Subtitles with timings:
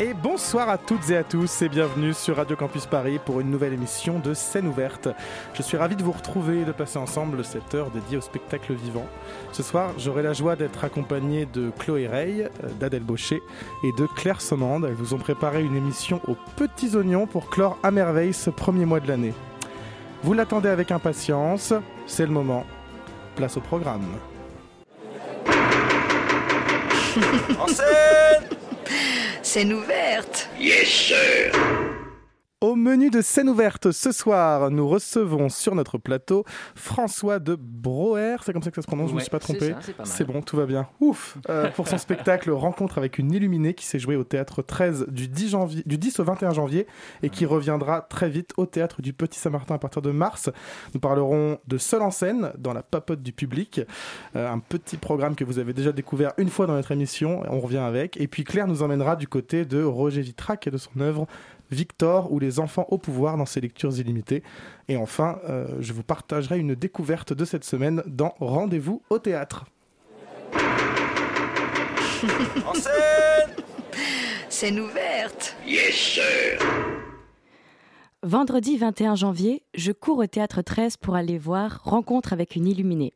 [0.00, 3.48] Et bonsoir à toutes et à tous et bienvenue sur Radio Campus Paris pour une
[3.48, 5.08] nouvelle émission de Scène ouverte.
[5.54, 8.74] Je suis ravi de vous retrouver et de passer ensemble cette heure dédiée au spectacle
[8.74, 9.06] vivant.
[9.52, 13.40] Ce soir, j'aurai la joie d'être accompagné de Chloé Rey, euh, d'Adèle Baucher
[13.84, 14.84] et de Claire Sommande.
[14.84, 18.86] Elles vous ont préparé une émission aux petits oignons pour clore à merveille ce premier
[18.86, 19.34] mois de l'année.
[20.24, 21.72] Vous l'attendez avec impatience,
[22.08, 22.66] c'est le moment.
[23.36, 24.02] Place au programme.
[27.60, 28.63] En scène
[29.42, 30.48] Scène ouverte.
[30.58, 31.93] Yes, sir
[32.64, 38.36] Au menu de scène ouverte ce soir, nous recevons sur notre plateau François de Broer,
[38.42, 39.74] c'est comme ça que ça se prononce, je ne me suis pas trompé.
[40.04, 40.88] C'est bon, tout va bien.
[40.98, 45.08] Ouf Euh, Pour son spectacle Rencontre avec une illuminée qui s'est joué au théâtre 13
[45.10, 46.86] du 10, janvier, du 10 au 21 janvier
[47.22, 50.48] et qui reviendra très vite au théâtre du Petit Saint-Martin à partir de mars.
[50.94, 53.82] Nous parlerons de Seul en scène dans la papote du public,
[54.36, 57.60] euh, un petit programme que vous avez déjà découvert une fois dans notre émission, on
[57.60, 58.18] revient avec.
[58.18, 61.26] Et puis Claire nous emmènera du côté de Roger Vitrac et de son œuvre
[61.74, 64.42] Victor ou les enfants au pouvoir dans ses lectures illimitées.
[64.88, 69.66] Et enfin, euh, je vous partagerai une découverte de cette semaine dans Rendez-vous au théâtre.
[72.66, 73.64] En scène
[74.48, 75.56] Scène ouverte.
[75.66, 76.58] Yes, sir
[78.24, 83.12] Vendredi 21 janvier, je cours au théâtre 13 pour aller voir Rencontre avec une illuminée.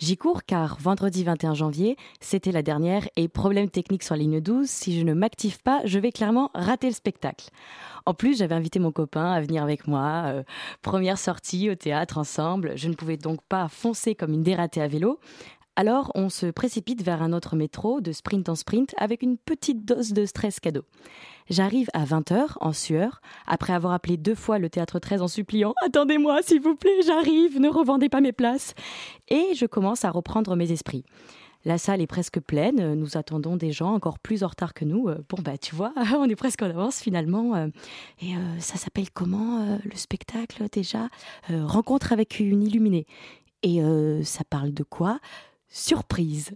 [0.00, 4.68] J'y cours car vendredi 21 janvier, c'était la dernière et problème technique sur ligne 12,
[4.68, 7.50] si je ne m'active pas, je vais clairement rater le spectacle.
[8.06, 10.24] En plus, j'avais invité mon copain à venir avec moi.
[10.26, 10.42] euh,
[10.82, 12.72] première sortie au théâtre ensemble.
[12.74, 15.20] Je ne pouvais donc pas foncer comme une dératée à vélo.
[15.80, 19.86] Alors, on se précipite vers un autre métro de sprint en sprint avec une petite
[19.86, 20.82] dose de stress cadeau.
[21.48, 25.72] J'arrive à 20h en sueur, après avoir appelé deux fois le théâtre 13 en suppliant
[25.82, 28.74] Attendez-moi, s'il vous plaît, j'arrive, ne revendez pas mes places.
[29.30, 31.06] Et je commence à reprendre mes esprits.
[31.64, 35.08] La salle est presque pleine, nous attendons des gens encore plus en retard que nous.
[35.08, 37.54] Euh, Bon, bah, tu vois, on est presque en avance finalement.
[37.54, 37.68] Euh,
[38.20, 41.08] Et euh, ça s'appelle comment le spectacle déjà?
[41.48, 43.06] Rencontre avec une illuminée.
[43.62, 43.80] Et
[44.24, 45.20] ça parle de quoi?
[45.72, 46.50] Surprise.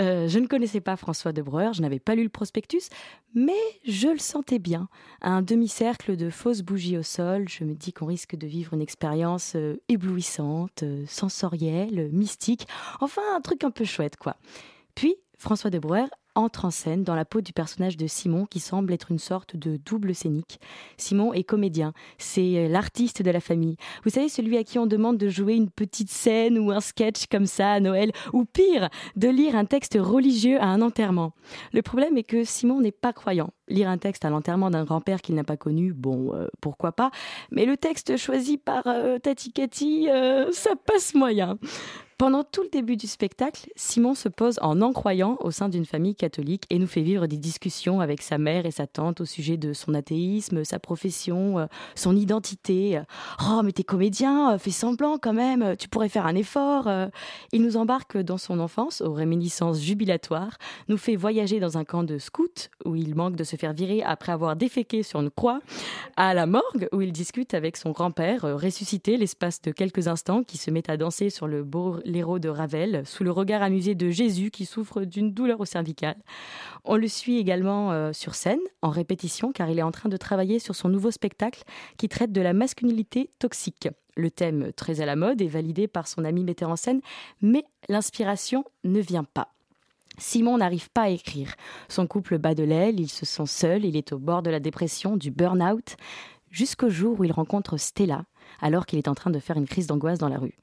[0.00, 2.88] Euh, je ne connaissais pas François de Breuer, je n'avais pas lu le prospectus,
[3.34, 3.52] mais
[3.86, 4.88] je le sentais bien.
[5.22, 8.82] Un demi-cercle de fausses bougies au sol, je me dis qu'on risque de vivre une
[8.82, 12.66] expérience euh, éblouissante, euh, sensorielle, mystique,
[13.00, 14.36] enfin un truc un peu chouette quoi.
[14.96, 16.06] Puis François de Breuer
[16.38, 19.56] entre en scène dans la peau du personnage de Simon qui semble être une sorte
[19.56, 20.60] de double scénique.
[20.96, 23.76] Simon est comédien, c'est euh, l'artiste de la famille.
[24.04, 27.26] Vous savez, celui à qui on demande de jouer une petite scène ou un sketch
[27.26, 31.32] comme ça à Noël, ou pire, de lire un texte religieux à un enterrement.
[31.72, 33.50] Le problème est que Simon n'est pas croyant.
[33.68, 37.10] Lire un texte à l'enterrement d'un grand-père qu'il n'a pas connu, bon, euh, pourquoi pas,
[37.50, 41.58] mais le texte choisi par euh, Tati Cathy, euh, ça passe moyen.
[42.16, 46.16] Pendant tout le début du spectacle, Simon se pose en non-croyant au sein d'une famille
[46.16, 49.56] catholique et nous fait vivre des discussions avec sa mère et sa tante au sujet
[49.56, 53.00] de son athéisme, sa profession, son identité.
[53.48, 56.90] Oh, mais t'es comédien, fais semblant quand même, tu pourrais faire un effort.
[57.52, 60.58] Il nous embarque dans son enfance aux réminiscences jubilatoires,
[60.88, 64.02] nous fait voyager dans un camp de scouts où il manque de se faire virer
[64.02, 65.60] après avoir déféqué sur une croix,
[66.16, 70.42] à la morgue où il discute avec son grand-père, euh, ressuscité l'espace de quelques instants,
[70.42, 74.10] qui se met à danser sur le boléro de Ravel, sous le regard amusé de
[74.10, 76.16] Jésus qui souffre d'une douleur au cervical.
[76.84, 80.16] On le suit également euh, sur scène, en répétition, car il est en train de
[80.16, 81.62] travailler sur son nouveau spectacle
[81.96, 83.88] qui traite de la masculinité toxique.
[84.16, 87.00] Le thème, très à la mode, est validé par son ami metteur en scène,
[87.40, 89.54] mais l'inspiration ne vient pas.
[90.18, 91.54] Simon n'arrive pas à écrire.
[91.88, 94.60] Son couple bat de l'aile, il se sent seul, il est au bord de la
[94.60, 95.96] dépression, du burn-out,
[96.50, 98.24] jusqu'au jour où il rencontre Stella,
[98.60, 100.58] alors qu'il est en train de faire une crise d'angoisse dans la rue.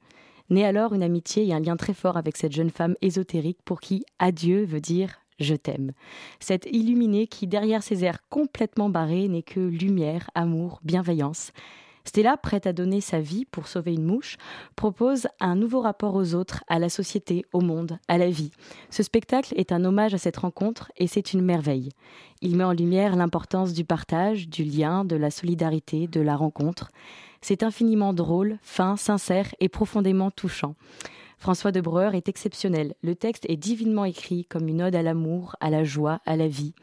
[0.48, 3.80] Naît alors une amitié et un lien très fort avec cette jeune femme ésotérique pour
[3.80, 5.92] qui adieu veut dire je t'aime.
[6.40, 11.52] Cette illuminée qui, derrière ses airs complètement barrés, n'est que lumière, amour, bienveillance.
[12.06, 14.36] Stella, prête à donner sa vie pour sauver une mouche,
[14.76, 18.52] propose un nouveau rapport aux autres, à la société, au monde, à la vie.
[18.90, 21.90] Ce spectacle est un hommage à cette rencontre et c'est une merveille.
[22.42, 26.90] Il met en lumière l'importance du partage, du lien, de la solidarité, de la rencontre.
[27.40, 30.74] C'est infiniment drôle, fin, sincère et profondément touchant.
[31.38, 32.94] François de Breuer est exceptionnel.
[33.02, 36.48] Le texte est divinement écrit comme une ode à l'amour, à la joie, à la
[36.48, 36.74] vie.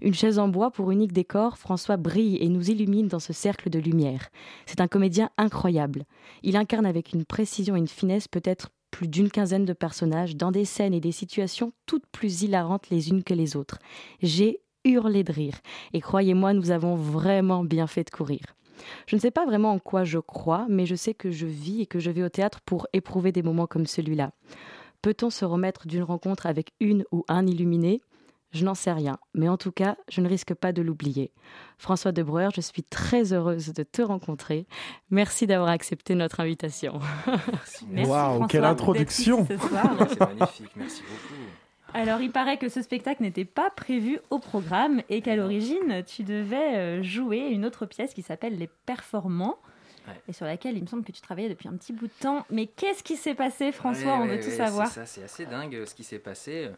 [0.00, 3.70] Une chaise en bois pour unique décor, François brille et nous illumine dans ce cercle
[3.70, 4.28] de lumière.
[4.66, 6.04] C'est un comédien incroyable.
[6.42, 10.52] Il incarne avec une précision et une finesse peut-être plus d'une quinzaine de personnages dans
[10.52, 13.78] des scènes et des situations toutes plus hilarantes les unes que les autres.
[14.20, 15.58] J'ai hurlé de rire.
[15.92, 18.40] Et croyez-moi, nous avons vraiment bien fait de courir.
[19.06, 21.82] Je ne sais pas vraiment en quoi je crois, mais je sais que je vis
[21.82, 24.32] et que je vais au théâtre pour éprouver des moments comme celui-là.
[25.02, 28.00] Peut-on se remettre d'une rencontre avec une ou un illuminé?
[28.52, 31.32] Je n'en sais rien, mais en tout cas, je ne risque pas de l'oublier.
[31.78, 34.66] François de Breuer, je suis très heureuse de te rencontrer.
[35.10, 37.00] Merci d'avoir accepté notre invitation.
[37.88, 38.10] Merci.
[38.10, 41.40] Waouh, quelle introduction C'est magnifique, merci beaucoup.
[41.94, 46.22] Alors, il paraît que ce spectacle n'était pas prévu au programme et qu'à l'origine, tu
[46.22, 49.58] devais euh, jouer une autre pièce qui s'appelle Les Performants.
[50.26, 52.44] Et sur laquelle il me semble que tu travaillais depuis un petit bout de temps.
[52.50, 54.14] Mais qu'est-ce qui s'est passé, François?
[54.14, 54.88] On veut tout savoir.
[54.88, 56.70] C'est ça, c'est assez dingue euh, ce qui s'est passé.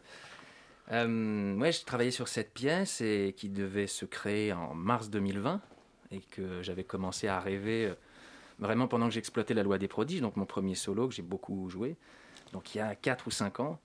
[0.91, 5.61] Euh, ouais, je travaillais sur cette pièce et qui devait se créer en mars 2020
[6.11, 7.95] et que j'avais commencé à rêver euh,
[8.59, 11.67] vraiment pendant que j'exploitais la loi des prodiges, donc mon premier solo que j'ai beaucoup
[11.69, 11.97] joué,
[12.53, 13.79] donc il y a 4 ou 5 ans.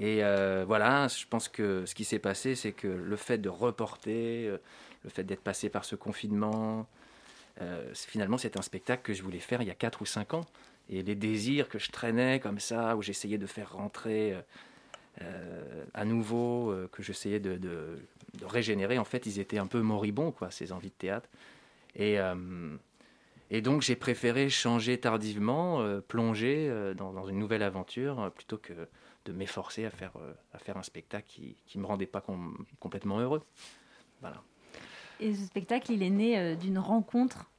[0.00, 3.48] Et euh, voilà, je pense que ce qui s'est passé, c'est que le fait de
[3.48, 4.58] reporter, euh,
[5.04, 6.86] le fait d'être passé par ce confinement,
[7.92, 10.46] finalement c'est un spectacle que je voulais faire il y a 4 ou 5 ans.
[10.88, 14.34] Et les désirs que je traînais comme ça, où j'essayais de faire rentrer
[15.22, 17.58] euh, à nouveau, euh, que j'essayais de,
[18.42, 21.28] régénérer, en fait, ils étaient un peu moribonds, quoi, ces envies de théâtre.
[21.94, 22.76] Et, euh,
[23.50, 28.72] et donc, j'ai préféré changer tardivement, plonger dans, une nouvelle aventure, plutôt que
[29.24, 30.12] de m'efforcer à faire,
[30.52, 32.22] à faire un spectacle qui ne me rendait pas
[32.78, 33.42] complètement heureux.
[34.20, 34.42] Voilà.
[35.20, 37.50] Et ce spectacle, il est né d'une rencontre,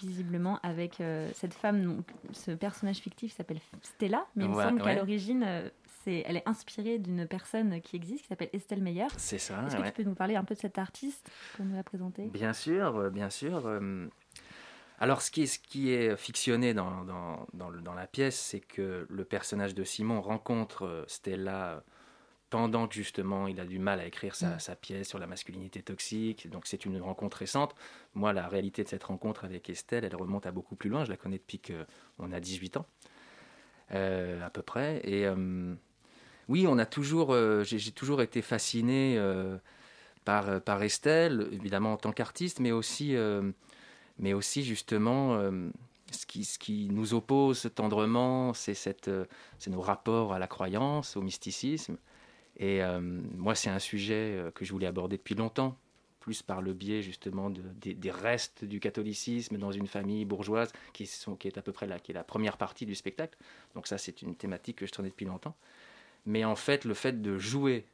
[0.00, 1.02] visiblement, avec
[1.34, 5.70] cette femme, donc, ce personnage fictif s'appelle Stella, mais il me semble qu'à l'origine,
[6.06, 9.06] elle est inspirée d'une personne qui existe, qui s'appelle Estelle Meyer.
[9.16, 9.64] C'est ça.
[9.66, 12.26] Est-ce que tu peux nous parler un peu de cet artiste qu'on nous a présenté
[12.26, 13.66] Bien sûr, euh, bien sûr.
[15.00, 18.60] Euh, alors, ce qui est, ce qui est fictionné dans, dans, dans, la pièce, c'est
[18.60, 21.82] que le personnage de Simon rencontre euh, Stella
[22.50, 24.60] pendant que justement il a du mal à écrire sa, mm.
[24.60, 26.50] sa pièce sur la masculinité toxique.
[26.50, 27.74] Donc c'est une rencontre récente.
[28.14, 31.04] Moi, la réalité de cette rencontre avec Estelle, elle remonte à beaucoup plus loin.
[31.04, 32.86] Je la connais depuis qu'on a 18 ans,
[33.90, 35.00] à peu près.
[35.04, 35.28] Et
[36.50, 39.56] oui, on a toujours, euh, j'ai toujours été fasciné euh,
[40.24, 43.14] par, euh, par Estelle, évidemment en tant qu'artiste, mais aussi,
[44.20, 45.50] mais aussi justement
[46.12, 48.96] ce qui, ce qui nous oppose tendrement, c'est
[49.68, 51.96] nos rapports à la croyance, au mysticisme.
[52.58, 52.80] Et
[53.36, 55.76] moi, c'est un sujet que je voulais aborder depuis longtemps,
[56.20, 61.06] plus par le biais justement de, des, restes du catholicisme dans une famille bourgeoise, qui,
[61.06, 63.38] sont, qui est à peu près là, qui est la première partie du spectacle.
[63.74, 65.56] Donc ça, c'est une thématique que je traînais depuis longtemps.
[66.26, 67.86] Mais en fait, le fait de jouer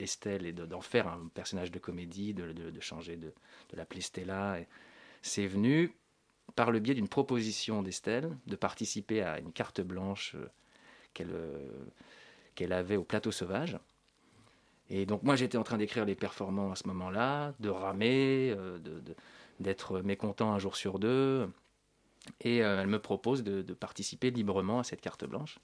[0.00, 3.32] Estelle et d'en faire un personnage de comédie, de, changer, de,
[3.70, 4.58] de l'appeler Stella,
[5.22, 5.94] c'est venu
[6.54, 10.50] par le biais d'une proposition d'Estelle de participer à une carte blanche euh,
[11.14, 11.68] qu'elle euh,
[12.54, 13.78] qu'elle avait au plateau sauvage.
[14.90, 18.78] Et donc moi j'étais en train d'écrire les performances à ce moment-là, de ramer, euh,
[19.58, 21.48] d'être mécontent un jour sur deux.
[22.40, 25.58] Et elle me propose de, participer librement à cette carte blanche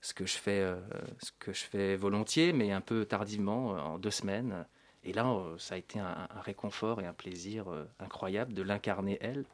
[0.00, 0.74] ce que je fais,
[1.20, 4.66] ce que je fais volontiers, mais un peu tardivement, en deux semaines.
[5.04, 7.66] Et là, euh, ça a été un, réconfort et un plaisir
[7.98, 9.44] incroyable de l'incarner elle,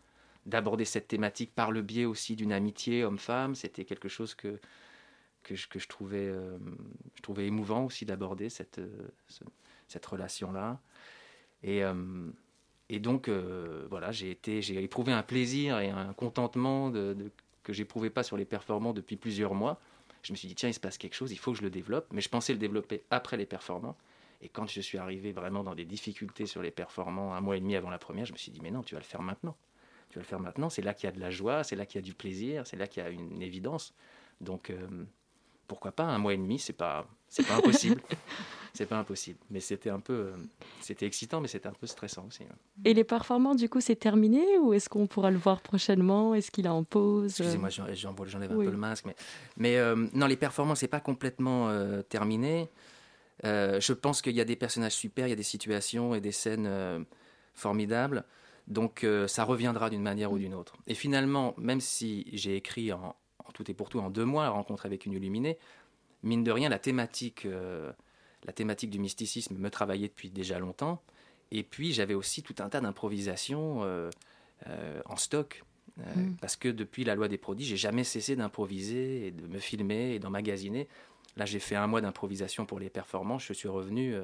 [0.46, 3.54] d'aborder cette thématique par le biais aussi d'une amitié homme-femme.
[3.54, 4.58] C'était quelque chose que,
[5.42, 6.32] que, je, que je, trouvais,
[7.14, 8.80] je trouvais émouvant aussi d'aborder cette,
[9.88, 10.80] cette relation-là.
[11.62, 11.82] Et,
[12.88, 14.38] et donc, voilà, j'ai
[14.82, 17.30] éprouvé un plaisir et un contentement de, de,
[17.62, 19.78] que j'éprouvais pas sur les performants depuis plusieurs mois
[20.22, 21.70] je me suis dit, tiens, il se passe quelque chose, il faut que je le
[21.70, 22.06] développe.
[22.12, 23.96] Mais je pensais le développer après les performants.
[24.42, 27.60] Et quand je suis arrivé vraiment dans des difficultés sur les performants un mois et
[27.60, 29.56] demi avant la première, je me suis dit, mais non, tu vas le faire maintenant.
[30.08, 31.86] Tu vas le faire maintenant, c'est là qu'il y a de la joie, c'est là
[31.86, 33.94] qu'il y a du plaisir, c'est là qu'il y a une évidence.
[34.40, 34.86] Donc, euh,
[35.68, 38.02] pourquoi pas un mois et demi, c'est pas, c'est pas impossible.
[38.74, 39.38] c'est pas impossible.
[39.50, 40.36] Mais c'était un peu, euh,
[40.80, 42.42] c'était excitant, mais c'était un peu stressant aussi.
[42.84, 46.34] Et les performances, du coup, c'est terminé ou est-ce qu'on pourra le voir prochainement?
[46.34, 47.40] Est-ce qu'il est en pause?
[47.40, 49.14] Excusez-moi, j'enlève un peu le masque, mais,
[49.56, 52.68] mais euh, non, les performances, c'est pas complètement euh, terminé.
[53.42, 56.32] Je pense qu'il y a des personnages super, il y a des situations et des
[56.32, 57.06] scènes
[57.54, 58.24] formidables.
[58.66, 60.76] Donc ça reviendra d'une manière ou d'une autre.
[60.86, 63.16] Et finalement, même si j'ai écrit en,
[63.52, 65.58] tout et pour tout en deux mois, la rencontre avec une illuminée,
[66.22, 67.92] mine de rien, la thématique, euh,
[68.44, 71.02] la thématique du mysticisme me travaillait depuis déjà longtemps.
[71.50, 74.10] Et puis, j'avais aussi tout un tas d'improvisations euh,
[74.68, 75.64] euh, en stock.
[75.96, 76.34] Mm.
[76.40, 80.14] Parce que depuis la loi des prodiges, j'ai jamais cessé d'improviser et de me filmer
[80.14, 80.88] et d'emmagasiner.
[81.40, 83.44] Là, j'ai fait un mois d'improvisation pour les performances.
[83.46, 84.14] Je suis revenu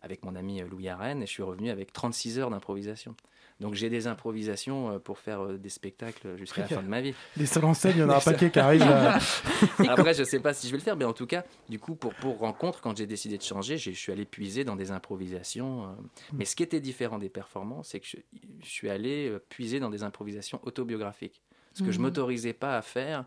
[0.00, 3.16] avec mon ami Louis Arène et je suis revenu avec 36 heures d'improvisation.
[3.62, 7.00] Donc j'ai des improvisations euh, pour faire euh, des spectacles jusqu'à la fin de ma
[7.00, 7.14] vie.
[7.36, 8.82] Les seuls en scène, il y en a un paquet qui arrive.
[9.88, 11.78] Après, je ne sais pas si je vais le faire, mais en tout cas, du
[11.78, 14.90] coup, pour, pour rencontre, quand j'ai décidé de changer, je suis allé puiser dans des
[14.90, 15.84] improvisations.
[15.84, 15.86] Euh.
[15.86, 16.36] Mm.
[16.38, 18.16] Mais ce qui était différent des performances, c'est que je,
[18.62, 21.40] suis allé puiser dans des improvisations autobiographiques.
[21.74, 22.06] Ce que je ne mm.
[22.06, 23.24] m'autorisais pas à faire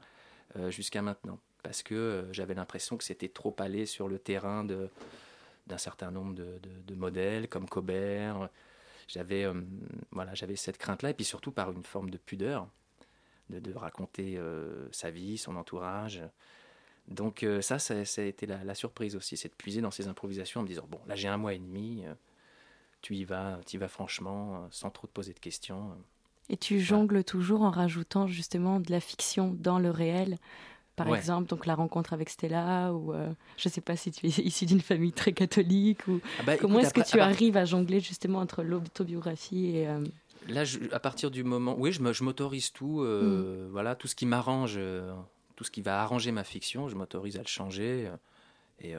[0.69, 1.39] jusqu'à maintenant.
[1.65, 6.93] Parce que j'avais l'impression que c'était trop allé sur le terrain d'un certain nombre de,
[6.95, 8.49] modèles comme Cobert,
[9.07, 9.53] j'avais euh,
[10.11, 12.67] voilà, j'avais cette crainte-là, et puis surtout par une forme de pudeur,
[13.49, 16.21] de, raconter euh, sa vie, son entourage.
[17.07, 20.59] Donc euh, ça, ça, a été la, surprise aussi, c'est de puiser dans ces improvisations
[20.59, 22.03] en me disant, bon, là j'ai un mois et demi,
[23.01, 25.97] tu y vas, tu y vas franchement, sans trop te poser de questions.
[26.47, 30.37] Et tu jongles toujours en rajoutant justement de la fiction dans le réel
[30.95, 34.27] par exemple, donc la rencontre avec Stella, ou euh, je ne sais pas si tu
[34.27, 37.65] es issu d'une famille très catholique, ou ah bah, comment est-ce que tu arrives à
[37.65, 39.87] jongler justement entre l'autobiographie et...
[39.87, 40.03] Euh,
[40.47, 40.61] Là,
[40.91, 43.71] à partir du moment, oui, je m'autorise tout, euh, mm.
[43.71, 44.79] voilà, tout ce qui m'arrange,
[45.55, 48.11] tout ce qui va arranger ma fiction, je m'autorise à le changer,
[48.79, 48.93] et,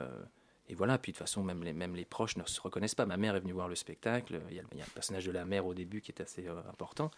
[0.69, 0.99] et voilà.
[0.99, 3.07] Puis de toute façon, même les, même les proches ne se reconnaissent pas.
[3.07, 5.25] Ma mère est venue voir le spectacle, il y a, il y a le personnage
[5.25, 7.13] de la mère au début qui est assez important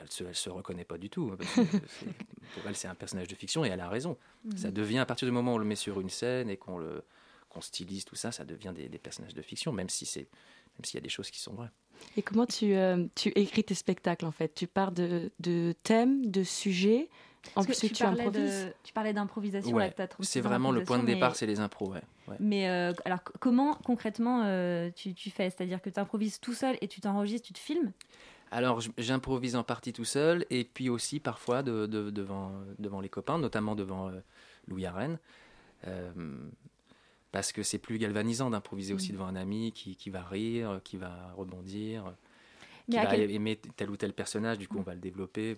[0.00, 1.32] elle se, se reconnaît pas du tout.
[1.32, 1.44] Hein,
[2.54, 4.16] pour elle, c'est un personnage de fiction et elle a raison.
[4.44, 4.56] Mhm.
[4.56, 6.78] Ça devient, à partir du moment où on le met sur une scène et qu'on
[6.78, 7.04] le
[7.48, 10.26] qu'on stylise tout ça, ça devient des, personnages de fiction, même si c'est
[10.76, 11.70] même s'il y a des choses qui sont vraies.
[12.16, 14.52] Et comment tu, euh, tu écris tes spectacles en fait?
[14.52, 17.08] Tu pars de, de thèmes, de sujets
[17.56, 18.30] en plus, tu, tu, parlais
[18.82, 19.76] tu, parlais d'improvisation.
[19.76, 21.92] Ouais, c'est vraiment le point de départ, c'est les impros.
[21.92, 22.36] Ouais.
[22.40, 25.50] Mais euh, alors, comment concrètement euh, tu, tu, fais?
[25.50, 27.92] C'est-à-dire que tu improvises tout seul et tu t'enregistres, tu te filmes?
[28.54, 33.74] Alors j'improvise en partie tout seul et puis aussi parfois devant, devant les copains, notamment
[33.74, 34.20] devant euh,
[34.68, 35.18] Louis Arène.
[35.88, 36.12] Euh,
[37.32, 39.16] parce que c'est plus galvanisant d'improviser aussi mm.
[39.16, 42.14] devant un ami qui, qui, va rire, qui va rebondir,
[42.88, 45.56] qui va aimer tel ou tel personnage, du coup on va le développer.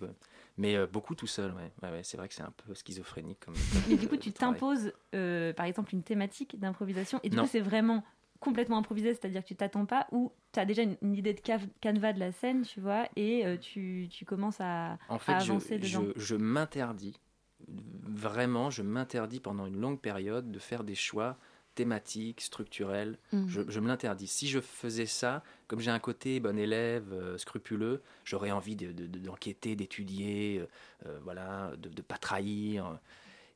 [0.57, 1.71] Mais euh, beaucoup tout seul, ouais.
[1.87, 3.41] ouais, c'est vrai que c'est un peu schizophrénique.
[3.45, 3.53] Comme,
[3.89, 8.03] Mais du coup tu t'imposes par exemple une thématique d'improvisation et du coup c'est vraiment
[8.39, 11.41] complètement improvisé, c'est-à-dire que tu t'attends pas, ou tu as déjà une, idée de
[11.81, 15.79] canevas de la scène, tu vois, et euh, tu, tu, commences à, en fait, avancer
[15.81, 16.11] je, dedans.
[16.15, 17.19] Je, je m'interdis,
[17.67, 21.37] vraiment, je m'interdis pendant une longue période de faire des choix
[21.75, 23.19] thématiques, structurels.
[23.31, 24.25] Je, je, me l'interdis.
[24.25, 29.69] Si je faisais ça, comme j'ai un côté bon élève, euh, scrupuleux, j'aurais envie d'enquêter,
[29.69, 30.65] de, de, d'étudier,
[31.05, 32.97] euh, voilà, de ne pas trahir.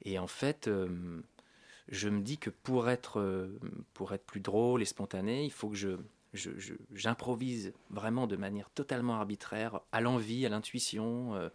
[0.06, 0.70] Et en fait,
[1.90, 3.60] je me dis que pour être, euh,
[3.94, 5.98] pour être plus drôle et spontané, il faut que je,
[6.94, 11.36] j'improvise vraiment de manière totalement arbitraire, à l'envie, à l'intuition.
[11.36, 11.50] Euh.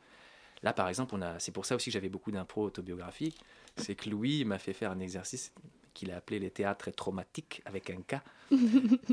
[0.63, 3.41] Là, par exemple, on a, c'est pour ça aussi que j'avais beaucoup d'impro autobiographiques.
[3.77, 5.53] C'est que Louis m'a fait faire un exercice
[5.95, 8.21] qu'il a appelé les théâtres traumatiques avec un K.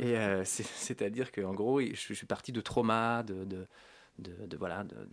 [0.02, 3.68] et euh, c'est, à dire qu'en gros, je, suis parti de traumas, de, de,
[4.20, 5.08] de voilà, de,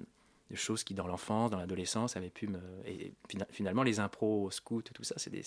[0.50, 2.60] de choses qui, dans l'enfance, dans l'adolescence, avaient pu me.
[2.86, 3.12] Et
[3.50, 5.44] finalement, les impros au scout, tout ça, c'est des,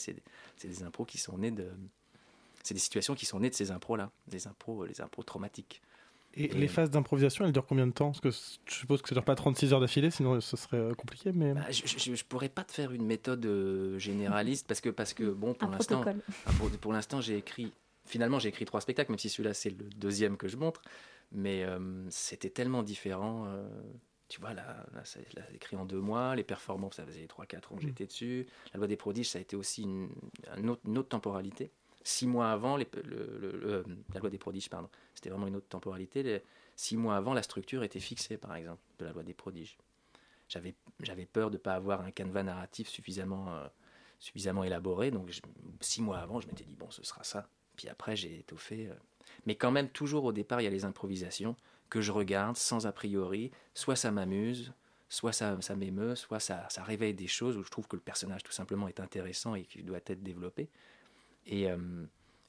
[0.64, 1.70] des, impros qui sont nés de.
[2.64, 5.82] C'est des situations qui sont nées de ces impros-là, les impros, les impros traumatiques.
[6.36, 8.12] Et, les phases d'improvisation, elles durent combien de temps?
[8.12, 10.78] Parce que je suppose que ça ne dure pas 36 heures d'affilée, sinon ce serait
[10.78, 11.32] euh, compliqué.
[11.32, 11.54] Mais...
[11.54, 15.26] Bah, je ne pourrais pas te faire une méthode euh, généraliste parce que, parce que
[15.26, 16.04] bon, pour l'instant,
[16.58, 17.72] pour, pour l'instant, j'ai écrit.
[18.06, 20.82] Finalement, j'ai écrit trois spectacles, même si celui-là, c'est le deuxième que je montre.
[21.32, 21.80] Mais euh,
[22.10, 23.48] c'était tellement différent
[24.34, 25.20] tu vois, là, là, ça,
[25.54, 26.36] écrit en deux mois.
[26.36, 27.88] Les performances, ça faisait 3-4 ans que mm.
[27.88, 28.48] j'étais dessus.
[28.74, 31.70] La loi des prodiges, ça a été aussi une, autre, temporalité.
[32.04, 36.24] Six mois avant, les, le, la loi des prodiges, pardon, c'était vraiment une autre temporalité.
[36.24, 36.42] Les,
[36.76, 39.78] six mois avant, la structure était fixée, par exemple, de la loi des prodiges.
[40.50, 43.68] J'avais, j'avais peur de ne pas avoir un canevas narratif suffisamment, euh,
[44.20, 45.12] suffisamment élaboré.
[45.12, 45.30] Donc,
[45.80, 47.48] six mois avant, je m'étais dit, bon, ce sera ça.
[47.76, 48.88] Puis après, j'ai étoffé.
[48.88, 48.96] Euh.
[49.46, 51.56] Mais quand même, toujours au départ, il y a les improvisations
[51.94, 53.52] que je regarde sans a priori.
[53.76, 54.74] Soit ça m'amuse,
[55.10, 58.02] soit ça, ça m'émeut, soit ça, ça, réveille des choses où je trouve que le
[58.02, 60.72] personnage tout simplement est intéressant et qu'il doit être développé.
[61.46, 61.78] Et, euh,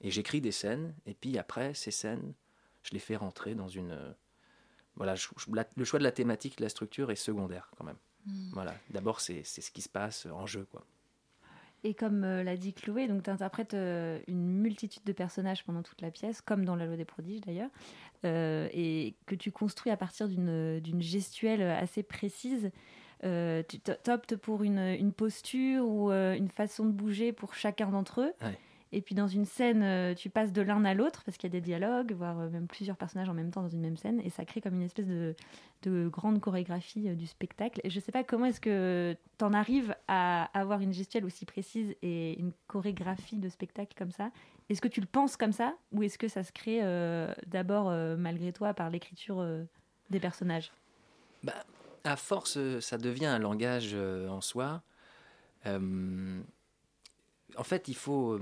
[0.01, 2.33] et j'écris des scènes, et puis après, ces scènes,
[2.85, 3.91] je les fais rentrer dans une...
[3.91, 4.13] Euh,
[4.97, 5.15] voilà,
[5.77, 7.99] le choix de la thématique, de la structure est secondaire quand même.
[8.25, 8.51] Hmm.
[8.55, 10.87] Voilà, d'abord c'est ce qui se passe en jeu, quoi.
[11.87, 15.83] Et comme euh, l'a dit Chloé, donc tu interprètes euh, une multitude de personnages pendant
[15.83, 17.69] toute la pièce, comme dans La Loi des prodiges d'ailleurs,
[18.25, 22.71] euh, et que tu construis à partir d'une gestuelle assez précise.
[23.23, 28.33] tu optes pour une, une, posture ou une façon de bouger pour chacun d'entre eux.
[28.95, 31.59] Et puis dans une scène, tu passes de l'un à l'autre parce qu'il y a
[31.59, 34.45] des dialogues, voire même plusieurs personnages en même temps dans une même scène, et ça
[34.45, 35.35] crée comme une espèce de,
[35.83, 37.81] de grande chorégraphie du spectacle.
[37.85, 41.95] Je sais pas comment est-ce que tu en arrives à avoir une gestuelle aussi précise
[42.03, 44.31] et une chorégraphie de spectacle comme ça.
[44.71, 46.81] Est-ce que tu le penses comme ça ou est-ce que ça se crée
[47.47, 49.45] d'abord malgré toi par l'écriture
[50.11, 50.73] des personnages?
[51.43, 51.65] Bah,
[52.05, 54.83] À force, ça devient un langage en soi.
[55.67, 56.41] Euh,
[57.57, 58.39] en fait, il faut.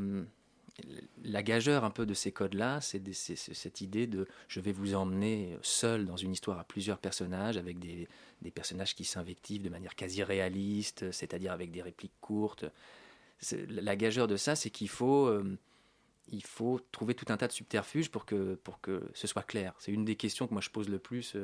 [0.81, 4.95] Euh, la gageure un peu de ces codes-là, c'est cette idée de je vais vous
[4.95, 8.09] emmener seul dans une histoire à plusieurs personnages, avec des,
[8.55, 12.64] personnages qui s'invectivent de manière quasi réaliste, c'est-à-dire avec des répliques courtes.
[13.69, 15.59] La gageure de ça, c'est qu'il faut, euh,
[16.45, 19.75] faut trouver tout un tas de subterfuges pour que, pour que ce soit clair.
[19.79, 21.37] C'est une des questions que moi je pose le plus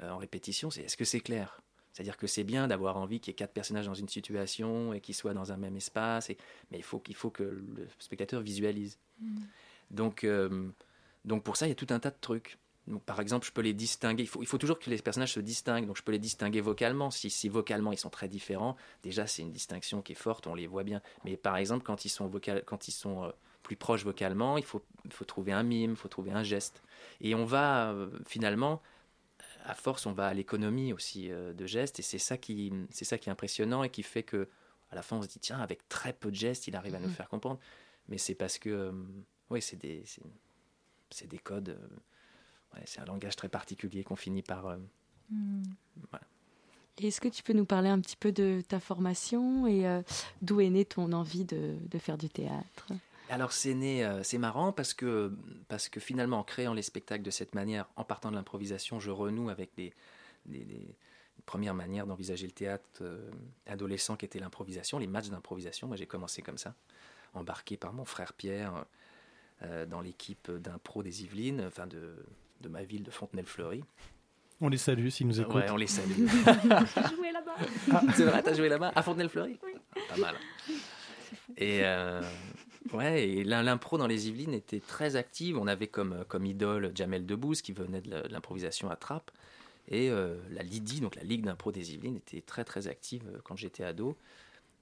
[0.00, 1.60] en répétition, c'est est-ce que c'est clair?
[1.92, 5.00] C'est-à-dire que c'est bien d'avoir envie qu'il y ait quatre personnages dans une situation et
[5.00, 6.30] qu'ils soient dans un même espace,
[6.70, 8.98] mais il faut, qu'il faut que le spectateur visualise.
[9.20, 9.40] Mm.
[9.90, 10.68] Donc, euh,
[11.24, 12.58] donc pour ça, il y a tout un tas de trucs.
[12.86, 14.22] Donc, par exemple, je peux les distinguer.
[14.22, 15.86] Il faut, il faut toujours que les personnages se distinguent.
[15.86, 17.10] Donc, je peux les distinguer vocalement.
[17.10, 20.54] Si, si vocalement ils sont très différents, déjà c'est une distinction qui est forte, on
[20.54, 21.02] les voit bien.
[21.24, 23.30] Mais par exemple, quand ils sont, vocal, quand ils sont euh,
[23.62, 26.82] plus proches vocalement, il faut, il faut trouver un mime, il faut trouver un geste.
[27.20, 28.80] Et on va euh, finalement
[29.68, 33.04] à force, on va à l'économie aussi euh, de gestes, et c'est ça qui, c'est
[33.04, 34.48] ça qui est impressionnant et qui fait que,
[34.90, 36.98] à la fin, on se dit tiens, avec très peu de gestes, il arrive à
[36.98, 37.14] nous mhm.
[37.14, 37.60] faire comprendre.
[38.08, 38.92] Mais c'est parce que, euh,
[39.50, 40.02] oui, c'est des,
[41.10, 44.76] c'est, des codes, euh, c'est un langage très particulier qu'on finit par,
[45.30, 45.62] hmm.
[47.02, 49.84] Est-ce que tu peux nous parler un petit peu de ta formation et
[50.42, 52.88] d'où est née ton envie de, de faire du théâtre?
[53.28, 55.32] Alors c'est né, euh, c'est marrant parce que,
[55.68, 59.10] parce que finalement en créant les spectacles de cette manière, en partant de l'improvisation, je
[59.10, 59.92] renoue avec des,
[61.46, 63.30] premières manières d'envisager le théâtre euh,
[63.66, 65.86] adolescent qui était l'improvisation, les matchs d'improvisation.
[65.86, 66.74] Moi j'ai commencé comme ça,
[67.34, 68.84] embarqué par mon frère Pierre
[69.62, 72.14] euh, dans l'équipe d'impro des Yvelines, enfin de,
[72.60, 73.82] de ma ville de Fontenay-le-Fleury.
[74.60, 75.54] On les salue s'ils nous écoutent.
[75.54, 76.10] Ouais, on les salue.
[76.26, 78.02] J'ai joué là-bas.
[78.16, 78.92] C'est vrai, t'as joué là-bas?
[78.94, 79.58] À Fontenay-le-Fleury?
[79.62, 79.72] Oui.
[80.08, 80.34] Pas mal.
[81.56, 81.82] Et,
[82.92, 85.58] Ouais, et l'impro dans les Yvelines était très active.
[85.58, 89.30] On avait comme, comme idole Jamel Debbouze qui venait de l'improvisation à Trappes.
[89.88, 93.38] Et euh, la Lydie, donc la Ligue d'impro des Yvelines, était très très active euh,
[93.42, 94.16] quand j'étais ado.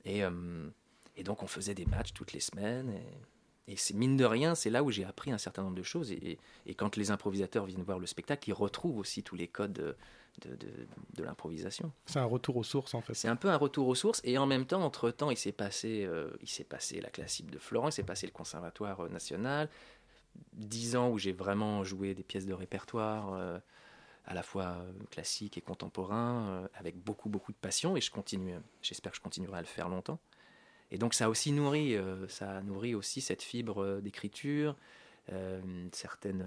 [0.04, 0.68] Et, euh,
[1.16, 2.90] et, donc on faisait des matchs toutes les semaines.
[2.90, 5.82] Et, et c'est mine de rien, c'est là où j'ai appris un certain nombre de
[5.82, 6.10] choses.
[6.10, 9.96] Et, et, quand les improvisateurs viennent voir le spectacle, ils retrouvent aussi tous les codes
[10.44, 11.92] de, l'improvisation.
[12.06, 13.14] C'est un retour aux sources en fait.
[13.14, 15.52] C'est un peu un retour aux sources et en même temps, entre temps, il s'est
[15.52, 19.08] passé, euh, il s'est passé la classique de Florent, il s'est passé le Conservatoire euh,
[19.08, 19.68] national,
[20.52, 23.32] dix ans où j'ai vraiment joué des pièces de répertoire.
[23.34, 23.58] Euh,
[24.28, 29.12] à la fois classique et contemporain, avec beaucoup beaucoup de passion, et je continue, j'espère
[29.12, 30.18] que je continuerai à le faire longtemps.
[30.90, 31.96] Et donc ça a aussi nourri,
[32.26, 34.74] ça a nourri aussi cette fibre d'écriture,
[35.92, 36.44] certaines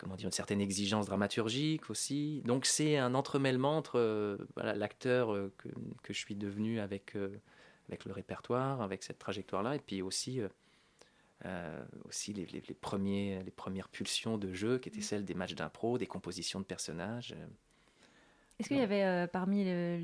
[0.00, 2.40] comment dire, une certaine exigence dramaturgique aussi.
[2.46, 5.68] Donc c'est un entremêlement entre euh, l'acteur euh, que,
[6.02, 7.38] que, je suis devenu avec, euh,
[7.88, 10.40] avec le répertoire, avec cette trajectoire-là, et puis aussi,
[12.08, 15.98] aussi les, les, premiers, les premières pulsions de jeu qui étaient celles des matchs d'impro,
[15.98, 17.34] des compositions de personnages.
[18.58, 19.98] Est-ce qu'il y avait parmi les,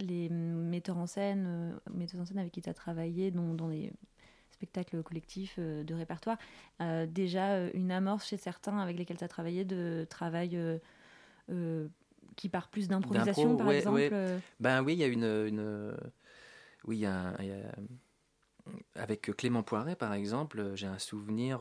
[0.00, 3.92] les, metteurs en scène, metteurs en scène avec qui tu as travaillé, dont, dont les
[4.62, 6.38] spectacle collectif euh, de répertoire,
[6.80, 10.58] euh, déjà euh, une amorce chez certains avec lesquels tu as travaillé de travail
[12.36, 14.10] qui part plus d'improvisation, par exemple
[14.60, 15.24] Ben oui, il y a une.
[15.24, 15.94] une...
[16.84, 17.34] Oui, il y a,
[18.94, 21.60] Avec Clément Poiret, par exemple, j'ai un souvenir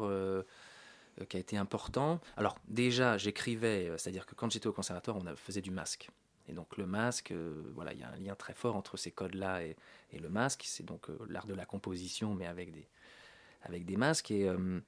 [1.28, 2.22] qui a été important.
[2.38, 6.10] Alors, déjà, j'écrivais, c'est-à-dire que quand j'étais au conservatoire, on faisait du masque.
[6.52, 7.34] Et donc le masque,
[7.76, 9.76] voilà, il y a un lien très fort entre ces codes-là et,
[10.20, 12.86] le masque, c'est donc euh, l'art de la composition, mais avec des,
[13.64, 14.30] avec des masques.
[14.30, 14.82] Et, euh,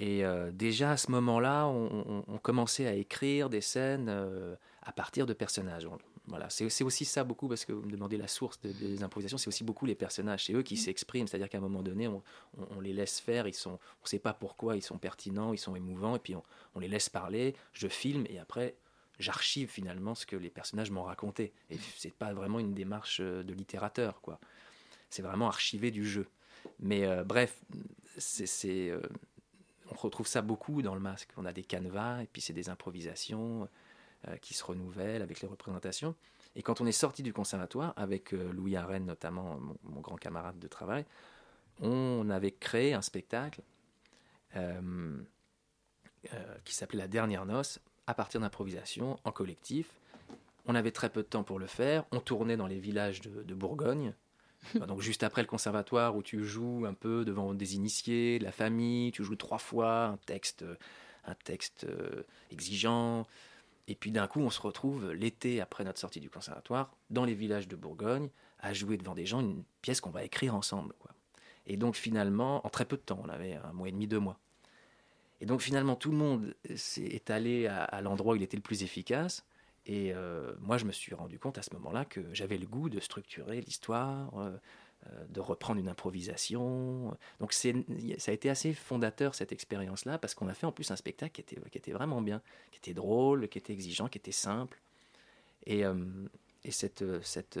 [0.00, 4.08] et euh, déjà à ce moment-là, on, commençait à écrire des scènes
[4.82, 5.88] à partir de personnages.
[6.26, 9.48] Voilà, c'est aussi ça beaucoup, parce que vous me demandez la source des improvisations, c'est
[9.48, 10.46] aussi beaucoup les personnages.
[10.46, 12.22] C'est eux qui s'expriment, c'est-à-dire qu'à un moment donné, on,
[12.76, 15.58] on, les laisse faire, ils sont, on ne sait pas pourquoi, ils sont pertinents, ils
[15.58, 18.74] sont émouvants, et puis on, les laisse parler, je filme, et après,
[19.18, 21.52] j'archive finalement ce que les personnages m'ont raconté.
[21.70, 24.38] Et c'est pas vraiment une démarche euh, de littérateur, quoi.
[25.10, 26.28] C'est vraiment archivé du jeu.
[26.80, 27.60] Mais euh, bref,
[28.18, 29.00] c'est, euh,
[29.90, 31.30] on retrouve ça beaucoup dans le masque.
[31.36, 33.68] On a des canevas et puis c'est des improvisations
[34.42, 36.16] qui se renouvellent avec les représentations.
[36.56, 40.66] Et quand on est sorti du conservatoire, avec Louis Arène notamment, mon, grand camarade de
[40.66, 41.06] travail,
[41.80, 43.62] on avait créé un spectacle
[46.64, 47.78] qui s'appelait La Dernière Noce,
[48.08, 49.90] à partir d'improvisation, en collectif.
[50.64, 52.04] On avait très peu de temps pour le faire.
[52.10, 54.14] On tournait dans les villages de, Bourgogne.
[54.88, 58.50] Donc juste après le conservatoire où tu joues un peu devant des initiés, de la
[58.50, 60.64] famille, tu joues trois fois un texte,
[61.26, 63.26] un texte euh, exigeant.
[63.88, 67.34] Et puis d'un coup, on se retrouve l'été après notre sortie du conservatoire dans les
[67.34, 70.94] villages de Bourgogne à jouer devant des gens une pièce qu'on va écrire ensemble.
[70.98, 71.10] Quoi.
[71.66, 74.18] Et donc finalement, en très peu de temps, on avait un mois et demi, deux
[74.18, 74.38] mois.
[75.40, 78.82] Et donc finalement, tout le monde est allé à, l'endroit où il était le plus
[78.82, 79.44] efficace.
[79.86, 82.90] Et euh, moi, je me suis rendu compte à ce moment-là que j'avais le goût
[82.90, 84.50] de structurer l'histoire, euh,
[85.06, 87.16] euh, de reprendre une improvisation.
[87.40, 90.96] Donc ça a été assez fondateur cette expérience-là, parce qu'on a fait en plus un
[90.96, 94.80] spectacle qui était, vraiment bien, qui était drôle, qui était exigeant, qui était simple.
[95.66, 95.84] Et,
[96.64, 97.60] et cette, cette,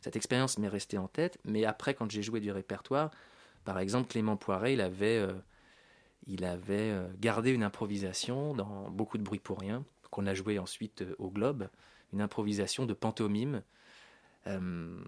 [0.00, 1.38] cette expérience m'est restée en tête.
[1.44, 3.10] Mais après, quand j'ai joué du répertoire,
[3.64, 5.24] par exemple, Clément Poiret, il avait
[6.26, 10.58] il avait euh, gardé une improvisation dans beaucoup de bruit pour rien, qu'on a joué
[10.58, 11.68] ensuite euh, au Globe,
[12.12, 13.62] une improvisation de pantomime,
[14.46, 14.98] euh,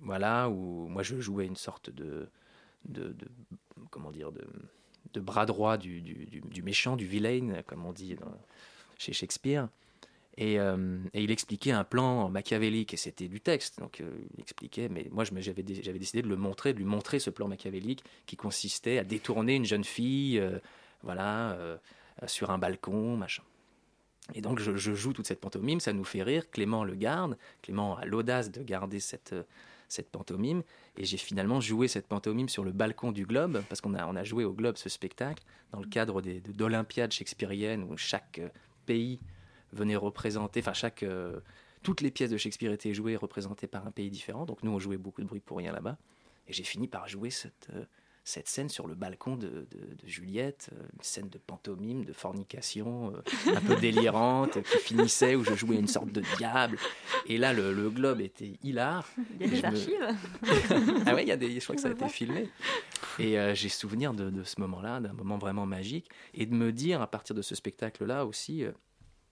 [0.00, 2.28] voilà, où moi je jouais une sorte de,
[3.90, 8.16] comment dire, de, bras droit du, du, méchant, du villain, comme on dit
[8.98, 9.68] chez Shakespeare.
[10.38, 15.08] Et, et, il expliquait un plan machiavélique, et c'était du texte, donc il expliquait, mais
[15.10, 19.04] moi j'avais décidé de le montrer, de lui montrer ce plan machiavélique qui consistait à
[19.04, 20.42] détourner une jeune fille,
[21.02, 21.52] voilà,
[22.22, 23.42] euh, sur un balcon, machin.
[24.34, 27.96] Et donc je, joue toute cette pantomime, ça nous fait rire, Clément le garde, Clément
[27.96, 29.34] a l'audace de garder cette,
[30.10, 30.62] pantomime,
[30.96, 34.16] et j'ai finalement joué cette pantomime sur le balcon du Globe, parce qu'on a, on
[34.16, 38.40] a joué au Globe ce spectacle, dans le cadre d'Olympiades shakespeariennes, où chaque
[38.84, 39.20] pays
[39.72, 41.40] venait représenter, enfin chaque, euh,
[41.82, 44.46] toutes les pièces de Shakespeare étaient jouées représentées par un pays différent.
[44.46, 45.96] Donc nous on jouait beaucoup de bruit pour rien là-bas.
[46.48, 47.84] Et j'ai fini par jouer cette, euh,
[48.22, 53.12] cette scène sur le balcon de, de, Juliette, euh, une scène de pantomime, de fornication,
[53.46, 56.78] un peu délirante, qui finissait où je jouais une sorte de diable.
[57.26, 59.08] Et là le, globe était hilar.
[59.40, 60.16] Il y a des archives.
[61.06, 62.48] ah ouais, il y a des, je crois que ça a été filmé.
[63.18, 67.02] Et j'ai souvenir de, de ce moment-là, d'un moment vraiment magique, et de me dire
[67.02, 68.64] à partir de ce spectacle-là aussi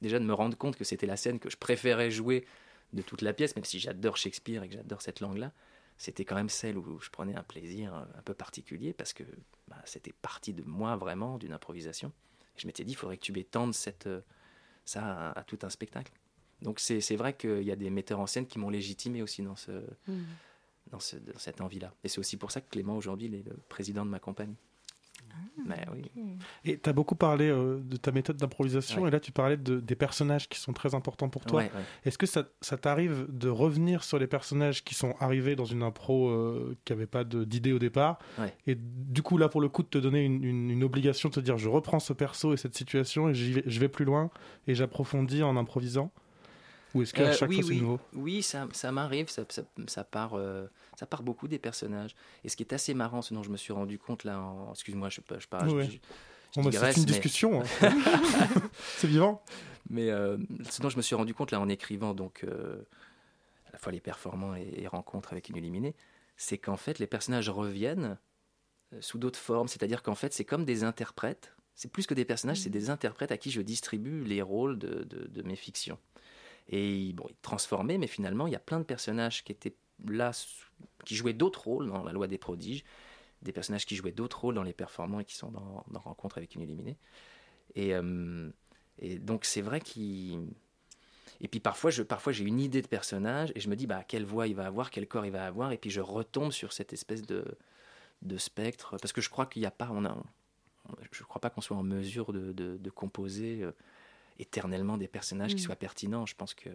[0.04, 2.46] déjà de me rendre compte que c'était la scène que je préférais jouer
[2.92, 5.52] de toute la pièce, même si j'adore Shakespeare et que j'adore cette langue-là,
[5.96, 9.24] c'était quand même celle où je prenais un plaisir un peu particulier parce que
[9.68, 12.12] bah, c'était parti de moi vraiment, d'une improvisation.
[12.56, 14.08] je m'étais dit, il faudrait que tu étendes cette,
[14.84, 16.12] ça à, tout un spectacle.
[16.62, 19.56] Donc c'est vrai qu'il y a des metteurs en scène qui m'ont légitimé aussi dans,
[19.56, 19.72] ce,
[20.08, 20.22] mmh.
[20.90, 21.92] dans, ce, dans cette envie-là.
[22.04, 24.56] Et c'est aussi pour ça que Clément aujourd'hui est le président de ma compagnie.
[25.70, 26.02] Ah, oui.
[26.64, 29.80] Et tu as beaucoup parlé euh, de ta méthode d'improvisation, et là tu parlais de,
[29.80, 31.62] des personnages qui sont très importants pour toi.
[32.04, 35.82] Est-ce que ça, ça t'arrive de revenir sur les personnages qui sont arrivés dans une
[35.82, 38.18] impro euh, qui n'avait pas d'idée au départ,
[38.66, 41.40] et du coup là pour le coup de te donner une, une, obligation de te
[41.40, 44.30] dire je reprends ce perso et cette situation et vais, je vais plus loin
[44.66, 46.12] et j'approfondis en improvisant?
[46.94, 49.44] Ou est-ce qu'à euh, chaque oui, fois c'est nouveau Oui, ça, ça m'arrive, ça,
[49.86, 50.66] ça, part, euh,
[50.98, 52.14] ça part beaucoup des personnages.
[52.44, 54.70] Et ce qui est assez marrant, ce dont je me suis rendu compte là, en...
[54.72, 55.88] excuse-moi, je, je, parle.
[56.56, 57.62] Bah, c'est une discussion.
[57.62, 57.90] Hein.
[58.96, 59.42] c'est vivant.
[59.90, 60.38] Mais euh,
[60.70, 62.46] ce dont je me suis rendu compte là en écrivant donc
[63.66, 65.94] à la fois les performants et, rencontres avec une illuminée,
[66.36, 68.16] c'est qu'en fait les personnages reviennent
[69.00, 69.66] sous d'autres formes.
[69.66, 71.52] C'est-à-dire qu'en fait c'est comme des interprètes.
[71.74, 72.72] C'est plus que des personnages, c'est mmh.
[72.72, 75.98] des interprètes à qui je distribue les rôles de, de, de mes fictions.
[76.68, 80.32] Et bon, il transformait, mais finalement, il y a plein de personnages qui étaient là,
[81.04, 82.84] qui jouaient d'autres rôles dans la loi des prodiges,
[83.42, 86.54] des personnages qui jouaient d'autres rôles dans les performants et qui sont dans, Rencontre avec
[86.54, 86.96] une illuminée.
[87.74, 88.50] Et, euh,
[88.98, 90.46] et donc, c'est vrai qu'il.
[91.40, 94.04] Et puis parfois, je, parfois j'ai une idée de personnage et je me dis bah,
[94.04, 96.72] quelle voix il va avoir, quel corps il va avoir, et puis je retombe sur
[96.72, 97.44] cette espèce de,
[98.22, 100.16] de spectre, parce que je crois qu'il n'y a pas, on a,
[101.10, 103.72] je ne crois pas qu'on soit en mesure de, de, de composer euh,
[104.38, 105.66] éternellement des personnages qui mm.
[105.66, 106.26] soient pertinents.
[106.26, 106.70] Je pense que.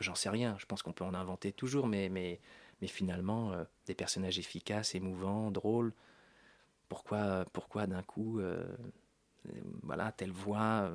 [0.00, 0.56] J'en sais rien.
[0.58, 2.38] Je pense qu'on peut en inventer toujours, mais, mais,
[2.82, 5.94] mais finalement, euh, des personnages efficaces, émouvants, drôles.
[6.90, 8.62] Pourquoi, pourquoi d'un coup, euh,
[9.82, 10.92] voilà, telle voix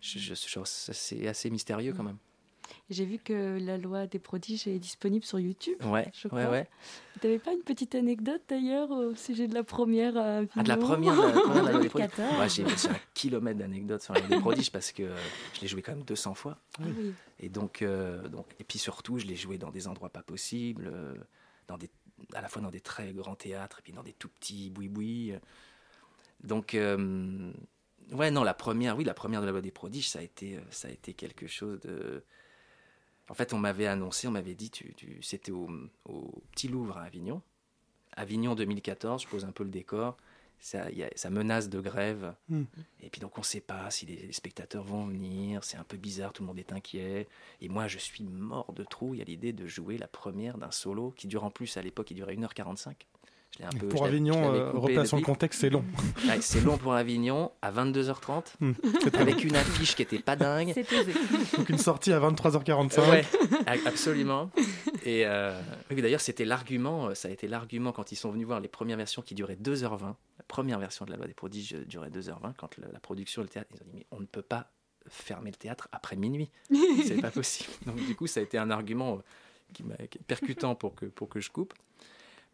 [0.00, 2.06] je, C'est assez mystérieux quand mm.
[2.06, 2.18] même.
[2.90, 5.76] J'ai vu que la loi des prodiges est disponible sur YouTube.
[5.84, 6.40] Ouais, je crois.
[6.40, 6.68] ouais, ouais.
[7.20, 10.68] Tu n'avais pas une petite anecdote d'ailleurs au sujet de la première euh, Ah, de
[10.68, 14.28] la première, de la, loi des prodiges Moi, j'ai un kilomètre d'anecdotes sur la loi
[14.28, 15.08] des prodiges parce que
[15.54, 16.58] je l'ai joué quand même 200 fois.
[16.78, 17.12] Ah, oui.
[17.38, 20.90] Et donc, euh, donc, et puis surtout, je l'ai joué dans des endroits pas possibles,
[20.92, 21.14] euh,
[21.68, 21.90] dans des,
[22.34, 25.34] à la fois dans des très grands théâtres et puis dans des tout petits boui-boui.
[26.42, 30.22] Donc, ouais, non, la première, oui, la première de la loi des prodiges, ça a
[30.22, 32.24] été, ça a été quelque chose de
[33.30, 35.70] en fait, on m'avait annoncé, on m'avait dit, tu, c'était au,
[36.50, 37.40] Petit Louvre à Avignon.
[38.16, 40.16] Avignon 2014, je pose un peu le décor.
[40.58, 42.34] ça, ça menace de grève.
[42.48, 42.64] Hmm.
[43.00, 45.96] Et puis donc on ne sait pas si les, spectateurs vont venir, c'est un peu
[45.96, 47.28] bizarre, tout le monde est inquiet.
[47.60, 51.12] Et moi je suis mort de trouille à l'idée de jouer la première d'un solo
[51.12, 52.94] qui dure en plus à l'époque, il durait 1h45
[53.90, 55.84] pour Avignon, euh, replaçons le contexte, c'est long.
[56.40, 58.72] c'est long pour Avignon, à 22h30, hmm,
[59.14, 60.74] avec une affiche qui était pas dingue.
[61.56, 63.10] Donc une sortie à 23h45.
[63.10, 63.24] Ouais,
[63.86, 64.50] absolument.
[65.04, 65.58] Et euh,
[65.90, 68.96] d'ailleurs, c'était l'argument, euh, ça a été l'argument quand ils sont venus voir les premières
[68.96, 70.00] versions qui duraient 2h20.
[70.02, 72.54] La première version de La Loi des Prodiges durait 2h20.
[72.56, 74.70] Quand la, production, le théâtre, ils ont dit Mais on ne peut pas
[75.08, 76.50] fermer le théâtre après minuit.
[77.06, 77.70] c'est pas possible.
[77.86, 79.20] Donc du coup, ça a été un argument
[79.72, 79.94] qui m'a
[80.26, 81.74] percutant pour que, pour que je coupe.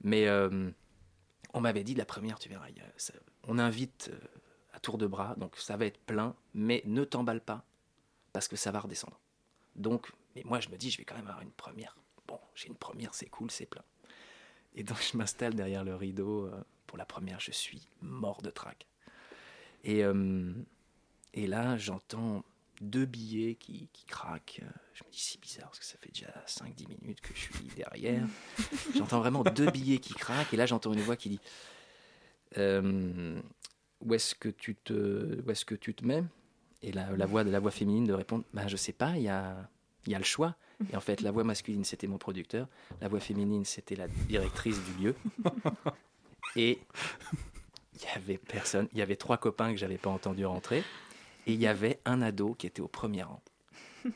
[0.03, 0.27] Mais
[1.55, 2.69] on m'avait dit la première, tu verras,
[3.45, 4.19] on invite euh,
[4.73, 7.65] à tour de bras, donc ça va être plein, mais ne t'emballe pas,
[8.33, 9.19] parce que ça va redescendre.
[9.75, 11.97] Donc, mais moi je me dis, je vais quand même avoir une première.
[12.27, 13.85] Bon, j'ai une première, c'est cool, c'est plein.
[14.75, 16.47] Et donc je m'installe derrière le rideau.
[16.47, 18.87] Euh, pour la première, je suis mort de trac.
[19.83, 20.53] Et, euh,
[21.35, 22.45] et là, j'entends
[22.81, 24.63] deux billets qui, qui craquent.
[24.95, 27.69] Je me dis, c'est bizarre parce que ça fait déjà 5-10 minutes que je suis
[27.77, 28.27] derrière.
[28.97, 31.41] j'entends vraiment deux billets qui craquent et là j'entends une voix qui dit
[32.59, 33.41] euh,
[34.01, 36.25] Où est-ce que, tu te, où est-ce que tu te mets?
[36.83, 39.23] Et la, la, voix de la voix féminine de répondre bah, Je sais pas, il
[39.23, 39.69] y a,
[40.07, 40.57] y a le choix.
[40.93, 42.69] Et en fait, la voix masculine, c'était mon producteur.
[43.01, 45.15] La voix féminine, c'était la directrice du lieu.
[46.57, 46.79] Et
[47.95, 48.89] il y avait personne.
[48.93, 50.85] Il y avait trois copains que j'avais pas entendu rentrer
[51.47, 53.43] et il y avait un ado qui était au premier rang.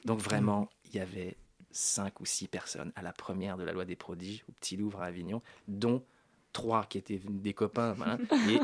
[0.04, 1.36] Donc vraiment, il y avait
[1.70, 5.00] cinq ou six personnes à la première de la loi des prodiges au Petit Louvre
[5.02, 6.04] à Avignon, dont
[6.52, 7.94] trois qui étaient des copains,
[8.48, 8.58] et,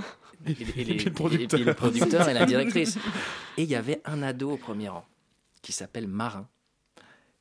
[0.44, 2.98] le producteur et la directrice.
[3.57, 5.07] Et il y avait un ado au premier rang
[5.62, 6.48] qui s'appelle Marin.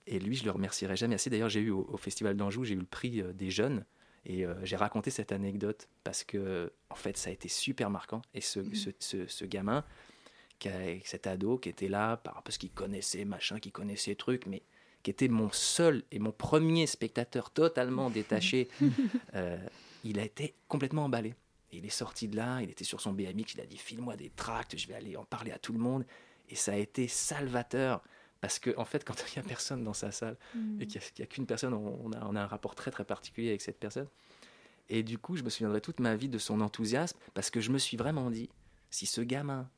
[0.08, 1.32] Et lui, je le remercierai jamais assez.
[1.32, 3.86] D'ailleurs, j'ai eu au, Festival d'Anjou, j'ai eu le prix euh, des jeunes.
[4.28, 8.22] Et euh, j'ai raconté cette anecdote parce que, en fait, ça a été super marquant.
[8.36, 8.60] Et ce,
[9.00, 9.84] ce, ce gamin,
[11.04, 14.64] cet ado qui était là parce qu'il connaissait machin, qu'il connaissait truc, mais
[15.04, 18.70] qui était mon seul et mon premier spectateur totalement détaché,
[19.36, 19.58] euh,
[20.04, 21.36] il a été complètement emballé.
[21.72, 24.32] il est sorti de là, il était sur son BMX, il a dit file-moi des
[24.32, 26.06] tracts, je vais aller en parler à tout le monde.
[26.50, 28.04] Et ça a été salvateur.
[28.42, 30.82] Parce que, en fait, quand il n'y a personne dans sa salle mm.
[30.82, 33.50] et qu'il n'y a, qu'une personne, on a, on a un rapport très très particulier
[33.50, 34.08] avec cette personne.
[34.90, 37.72] Et du coup, je me souviendrai toute ma vie de son enthousiasme parce que je
[37.72, 38.50] me suis vraiment dit
[38.92, 39.70] si ce gamin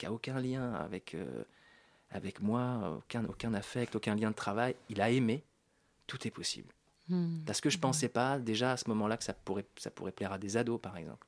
[0.00, 1.44] qui a aucun lien avec, euh,
[2.10, 5.44] avec moi, aucun, aucun affect, aucun lien de travail, il a aimé,
[6.06, 6.72] tout est possible.
[7.10, 7.44] Hmm.
[7.44, 10.12] Parce que je ne pensais pas déjà à ce moment-là que ça pourrait, ça pourrait
[10.12, 11.26] plaire à des ados, par exemple.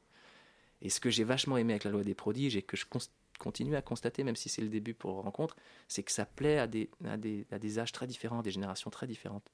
[0.80, 2.86] Et ce que j'ai vachement aimé avec la loi des prodiges et que je
[3.38, 5.54] continue à constater, même si c'est le début pour rencontre,
[5.86, 8.88] c'est que ça plaît à des, à, des, à des âges très différents, des générations
[8.88, 9.52] très différentes.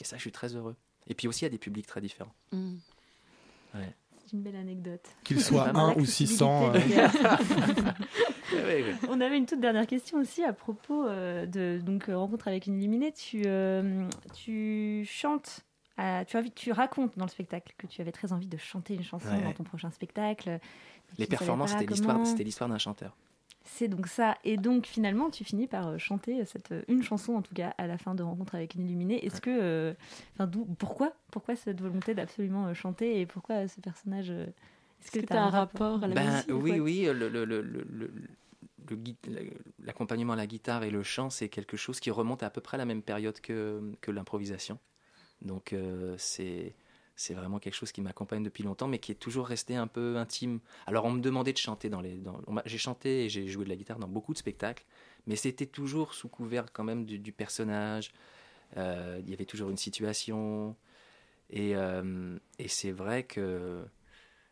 [0.00, 0.74] Et ça, je suis très heureux.
[1.06, 2.34] Et puis aussi à des publics très différents.
[2.50, 2.78] Hmm.
[3.72, 3.94] Ouais
[4.32, 5.02] une belle anecdote.
[5.24, 6.72] Qu'il soit 1 ou 600.
[6.74, 6.80] Euh.
[9.08, 12.66] On avait une toute dernière question aussi à propos euh, de donc euh, rencontre avec
[12.66, 13.12] une illuminée.
[13.12, 13.44] Tu,
[14.34, 15.60] tu chantes,
[15.96, 19.04] tu, as, tu racontes dans le spectacle que tu avais très envie de chanter une
[19.04, 20.58] chanson dans ton prochain spectacle.
[21.18, 23.16] Les performances, c'était l'histoire, c'était l'histoire d'un chanteur.
[23.66, 24.38] C'est donc ça.
[24.44, 27.74] Et donc finalement, tu finis par euh, chanter cette euh, une chanson en tout cas
[27.78, 29.24] à la fin de Rencontre avec une illuminée.
[29.26, 29.94] Est-ce que, euh,
[30.34, 35.44] enfin, pourquoi, pourquoi cette volonté d'absolument chanter et pourquoi ce personnage Est-ce que tu as
[35.44, 37.08] un rapport à la ben, Oui, oui.
[37.12, 38.10] Le, le, le,
[39.80, 42.76] l'accompagnement à la guitare et le chant, c'est quelque chose qui remonte à, peu près
[42.76, 44.78] à la même période que, que l'improvisation.
[45.42, 45.74] Donc
[46.16, 46.74] c'est
[47.16, 50.16] c'est vraiment quelque chose qui m'accompagne depuis longtemps, mais qui est toujours resté un peu
[50.16, 50.60] intime.
[50.86, 52.20] Alors on me demandait de chanter dans les...
[52.66, 54.84] j'ai chanté et j'ai joué de la guitare dans beaucoup de spectacles,
[55.26, 58.12] mais c'était toujours sous couvert quand même du, personnage.
[58.76, 60.76] Euh, il y avait toujours une situation.
[61.50, 63.84] Et, euh, et c'est vrai que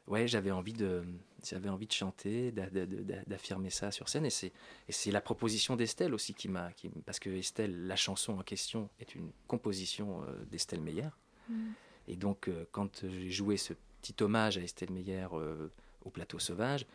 [0.06, 1.04] ouais, j'avais envie de,
[1.44, 4.26] j'avais envie de chanter, d'affirmer ça sur scène.
[4.26, 6.70] Et c'est, la proposition d'Estelle aussi qui m'a,
[7.06, 11.08] parce que Estelle, la chanson en question est une composition euh, d'Estelle Meyer.
[11.48, 11.72] Mm.
[12.08, 15.68] Et donc, euh, quand j'ai joué ce petit hommage à Estelle Meyer euh,
[16.04, 16.86] au plateau sauvage,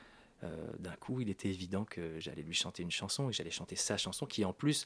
[0.44, 3.76] euh, d'un coup, il était évident que j'allais lui chanter une chanson et j'allais chanter
[3.76, 4.86] sa chanson qui, en plus,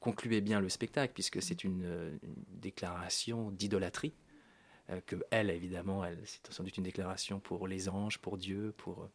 [0.00, 4.12] concluait bien le spectacle, puisque c'est une, déclaration d'idolâtrie.
[5.06, 9.08] que elle, évidemment, c'est sans doute une déclaration pour les anges, pour Dieu, pour,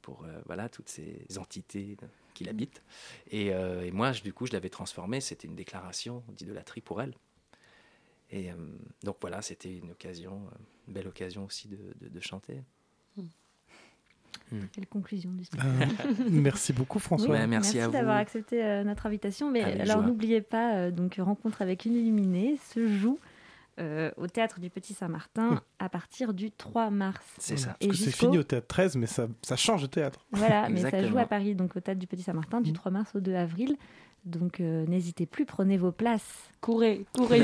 [0.00, 1.98] pour voilà, toutes ces entités
[2.32, 2.82] qui l'habitent.
[3.30, 3.52] Et,
[3.92, 7.12] moi, du coup, je l'avais transformée, c'était une déclaration d'idolâtrie pour elle.
[8.30, 8.54] Et euh,
[9.04, 10.56] donc voilà, c'était une occasion, euh,
[10.88, 12.62] une belle occasion aussi de, de, chanter.
[13.16, 13.22] Hmm.
[14.50, 14.64] Hmm.
[14.72, 15.94] Quelle conclusion du spectacle.
[16.30, 17.46] merci beaucoup François.
[17.46, 19.50] merci, merci d'avoir accepté euh, notre invitation.
[19.50, 23.18] Mais alors n'oubliez pas, donc rencontre avec une illuminée se joue
[23.78, 25.60] au théâtre du Petit Saint-Martin hum.
[25.78, 27.22] à partir du 3 mars.
[27.38, 27.76] C'est ça.
[27.78, 30.26] Parce que c'est fini au théâtre 13, mais ça, ça change de théâtre.
[30.32, 33.14] Voilà, mais ça joue à Paris, donc au théâtre du Petit Saint-Martin du 3 mars
[33.14, 33.76] au 2 avril.
[34.26, 36.50] Donc euh, n'hésitez plus, prenez vos places.
[36.60, 37.42] Courez, courez.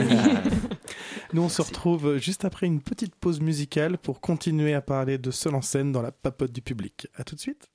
[1.32, 5.30] Nous, on se retrouve juste après une petite pause musicale pour continuer à parler de
[5.30, 7.06] seul en scène dans la papote du public.
[7.14, 7.71] A tout de suite.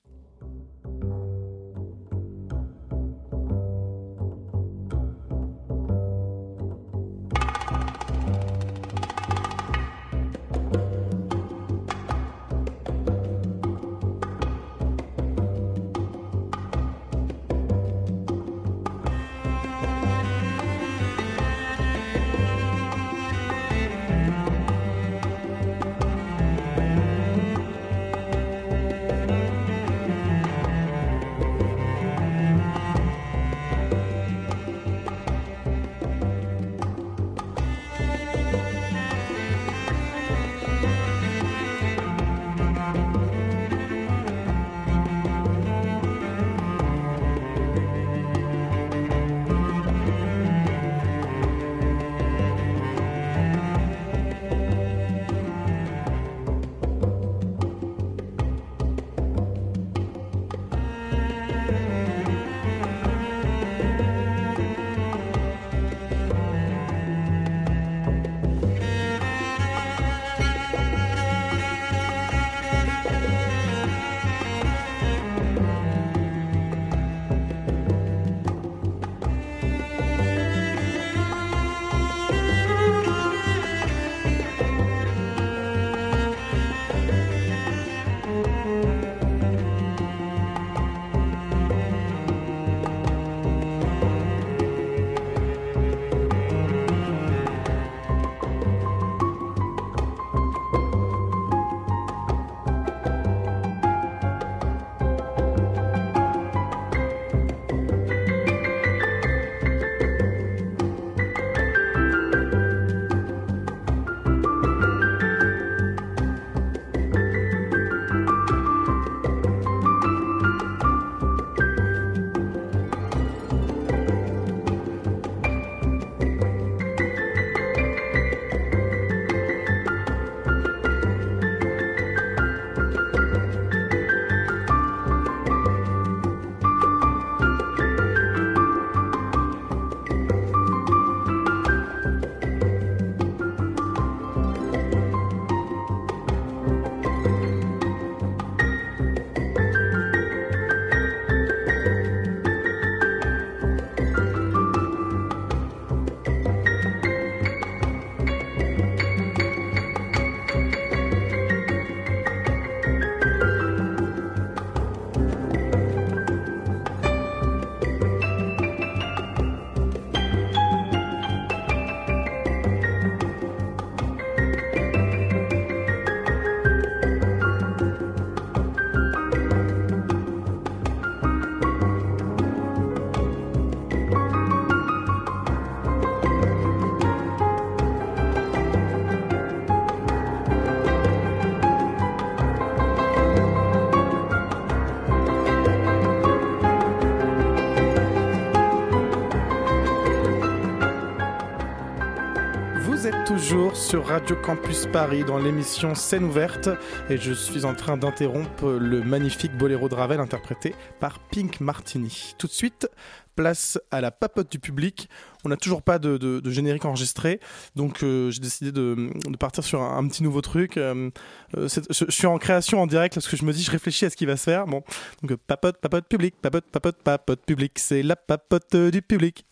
[203.88, 206.67] Sur Radio Campus Paris dans l'émission Scène ouverte
[207.10, 212.34] et je suis en train d'interrompre le magnifique boléro de Ravel interprété par Pink Martini.
[212.38, 212.89] Tout de suite,
[213.38, 215.08] place à la papote du public.
[215.45, 217.39] On n'a toujours pas de, générique enregistré,
[217.78, 220.76] donc euh, j'ai décidé de, partir sur un, petit nouveau truc.
[220.76, 221.10] Euh,
[221.56, 224.10] euh, je, suis en création en direct parce que je me dis, je réfléchis à
[224.10, 224.65] ce qui va se faire.
[224.65, 224.84] Bon,
[225.23, 229.45] donc papote, papote public, papote, papote, papote public, c'est la papote du public.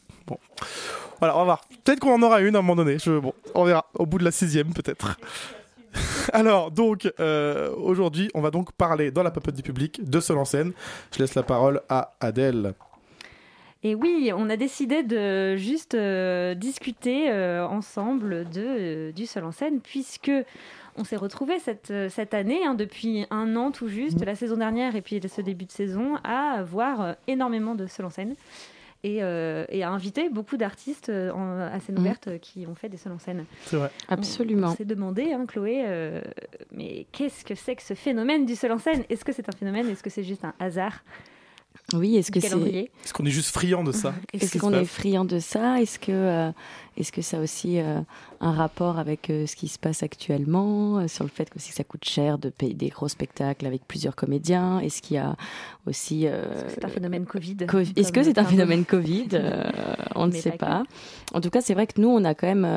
[1.20, 1.62] Voilà, on va voir.
[1.84, 3.00] Peut-être qu'on en aura une à un moment donné.
[3.00, 3.86] Je, bon, on verra.
[3.94, 5.18] Au bout de la sixième, peut-être.
[6.34, 10.38] Alors, donc, euh, aujourd'hui, on va donc parler dans la papote du public de seul
[10.38, 10.74] en scène.
[11.14, 12.74] Je laisse la parole à Adèle.
[13.84, 19.52] Et oui, on a décidé de juste euh, discuter euh, ensemble de, du seul en
[19.52, 20.32] scène, puisque
[20.98, 24.26] on s'est retrouvés cette, cette année, hein, depuis un an tout juste, mmh.
[24.26, 28.10] la saison dernière et puis ce début de saison, à voir énormément de seul en
[28.10, 28.36] scène.
[29.06, 31.32] Euh, et, a invité beaucoup d'artistes euh,
[31.72, 32.02] à scène mhm.
[32.02, 33.46] ouverte euh, qui ont fait des seuls en scène.
[33.66, 33.92] C'est vrai.
[34.08, 34.70] Absolument.
[34.70, 35.86] On, s'est demandé, hein, Chloé,
[36.72, 39.04] mais qu'est-ce que c'est que ce phénomène du seul en scène?
[39.10, 39.90] Est-ce que c'est un phénomène?
[39.90, 41.04] Est-ce que c'est juste un hasard?
[41.94, 44.16] Oui, est-ce que c'est Est-ce qu'on est juste friand de ça?
[44.34, 45.82] Est-ce qu'on est friand de ça?
[45.82, 46.52] Est-ce que
[46.98, 48.06] est-ce que ça a aussi un
[48.42, 52.06] un rapport avec ce qui se passe actuellement, sur le fait que si ça coûte
[52.06, 54.80] cher de payer des gros spectacles avec plusieurs comédiens?
[54.80, 55.36] Est-ce qu'il y a
[55.88, 56.28] aussi.
[56.68, 57.58] c'est un phénomène Covid?
[57.96, 59.30] Est-ce que c'est un phénomène Covid?
[60.16, 60.84] On ne sait pas.
[61.34, 62.68] En tout cas, c'est vrai que nous, on a quand même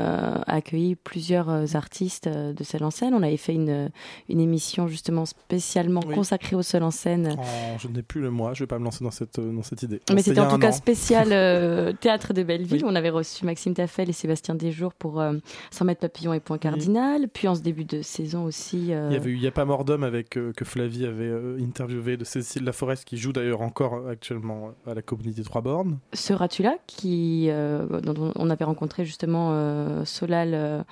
[0.47, 3.14] accueilli plusieurs artistes de seul en scène.
[3.14, 3.91] On avait fait une,
[4.29, 7.37] une émission justement spécialement consacrée au seul en scène.
[7.39, 9.62] Oh, je n'ai plus le mois, je ne vais pas me lancer dans cette, dans
[9.62, 10.01] cette idée.
[10.12, 12.85] Mais c'était en tout cas spécial euh, Théâtre de Belleville.
[12.85, 15.35] On avait reçu Maxime Taffel et Sébastien Desjours pour euh,
[15.71, 17.29] 100 mètres papillon et point cardinal.
[17.29, 18.93] Puis en ce début de saison aussi.
[18.93, 21.07] Euh, il y avait eu Il n'y a pas mort d'homme avec euh, que Flavie
[21.07, 25.99] avait interviewé de Cécile Laforest qui joue d'ailleurs encore actuellement à la Communauté Trois Bornes.
[26.13, 30.85] Seras-tu là qui, dont on avait rencontré justement Solal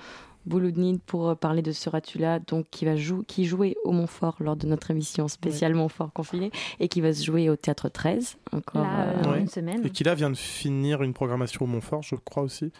[0.47, 4.37] Bouloudnid pour euh, parler de ce Ratula, donc qui va jouer, qui jouait au Montfort
[4.39, 8.37] lors de notre émission spéciale Montfort confiné et qui va se jouer au Théâtre 13
[8.53, 9.85] encore euh, une semaine.
[9.85, 12.71] Et qui là vient de finir une programmation au Montfort, je crois aussi.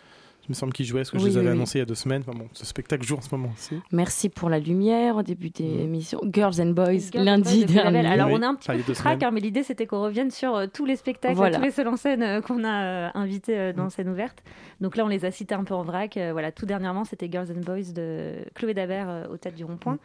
[0.48, 1.93] Il me semble qu'ils jouaient, parce que je les avais annoncés il y a deux
[1.93, 2.24] semaines.
[2.26, 3.76] Enfin bon, ce spectacle joue en ce moment aussi.
[3.91, 5.80] Merci pour la lumière au début des mm.
[5.80, 6.22] émissions.
[6.32, 8.06] Girls and Boys, lundi dernier.
[8.06, 10.56] Alors on a un petit peu de track, hein, mais l'idée c'était qu'on revienne sur
[10.56, 13.86] euh, tous les spectacles, tous les seuls en scène euh, qu'on a euh, invités dans
[13.86, 13.89] mm.
[13.89, 14.41] scène ouverte.
[14.80, 16.18] Donc là on les a cités un peu en vrac.
[16.32, 19.95] voilà, tout dernièrement c'était Girls and Boys de Chloé Dabert au Tête du Rond-Point.
[19.95, 20.00] Mm.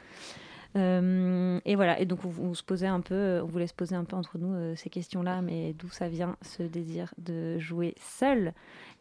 [0.75, 4.17] Et voilà, et donc on, se posait un peu, on voulait se poser un peu
[4.17, 8.55] entre nous ces questions-là, mais d'où ça vient ce désir de jouer seul?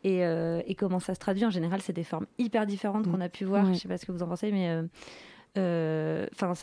[0.06, 1.46] Euh, et, comment ça se traduit?
[1.46, 3.66] En général, c'est des formes hyper différentes qu'on a pu voir.
[3.66, 4.84] Je ne sais pas ce que vous en pensez, mais euh,
[5.58, 6.54] euh, enfin,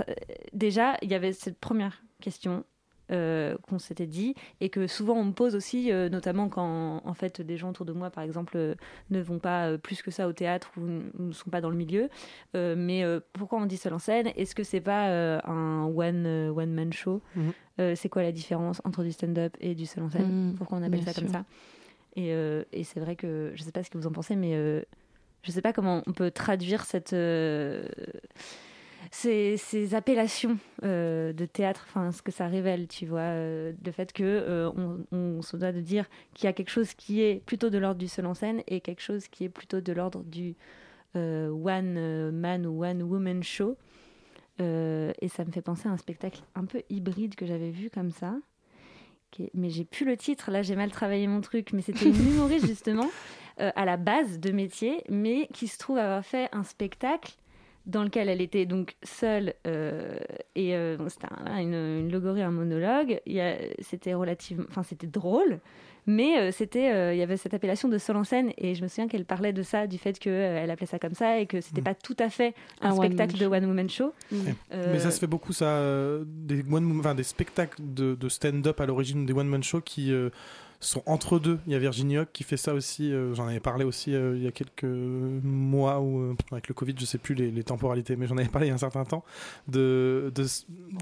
[0.53, 2.65] déjà, il y avait cette première question.
[3.09, 7.57] Qu'on s'était dit et que souvent on me pose aussi, notamment quand en fait des
[7.57, 8.77] gens autour de moi, par exemple,
[9.11, 10.83] ne vont pas plus que ça au théâtre ou
[11.19, 12.09] ne sont pas dans le milieu.
[12.55, 14.29] mais pourquoi on dit seul en scène?
[14.37, 17.23] Est-ce que c'est pas un one one man show?
[17.35, 17.95] Mhm.
[17.95, 20.51] C'est quoi la différence entre du stand-up et du seul en scène?
[20.51, 20.55] Mhm.
[20.57, 21.45] Pourquoi on appelle ça comme ça?
[22.27, 24.55] Euh, et, c'est vrai que je ne sais pas ce que vous en pensez, mais
[24.55, 24.83] euh,
[25.43, 27.87] je ne sais pas comment on peut traduire cette, euh,
[29.11, 34.71] ces, ces, appellations de théâtre, enfin ce que ça révèle, tu vois, le fait que
[35.13, 37.99] on, se doit de dire qu'il y a quelque chose qui est plutôt de l'ordre
[37.99, 40.57] du seul en scène et quelque chose qui est plutôt de l'ordre du
[41.15, 43.77] one man ou one woman show.
[44.59, 48.11] et ça me fait penser à un spectacle un peu hybride que j'avais vu comme
[48.11, 48.35] ça
[49.55, 52.67] mais j'ai plus le titre, là j'ai mal travaillé mon truc, mais c'était une humoriste
[52.67, 53.11] justement
[53.61, 57.37] euh, à la base de métier, mais qui se trouve avoir fait un spectacle
[57.89, 60.19] dans lequel elle était donc seule euh,
[60.55, 61.27] et euh, c'était
[61.61, 63.21] une, une logorie, un monologue.
[63.81, 65.61] C'était relativement, enfin c'était drôle,
[66.09, 68.83] mais euh, c'était, euh, il y avait cette appellation de seul en scène, et je
[68.83, 71.45] me souviens qu'elle parlait de ça, du fait qu'elle euh, appelait ça comme ça, et
[71.45, 71.85] que c'était mm.
[71.85, 74.15] pas tout à fait un, spectacle de one woman show.
[74.33, 74.37] Mm.
[74.71, 75.85] Mais ça se fait beaucoup, ça,
[76.25, 80.11] des, one, des spectacles de, de stand-up à l'origine des one man show qui
[80.81, 81.59] sont entre deux.
[81.67, 83.13] Il y a Virginie Hoc qui fait ça aussi.
[83.13, 86.75] Euh, j'en avais parlé aussi euh, il y a quelques mois ou euh, avec le
[86.75, 89.05] Covid, je sais plus les, temporalités, mais j'en avais parlé il y a un certain
[89.05, 89.25] temps
[89.67, 90.33] de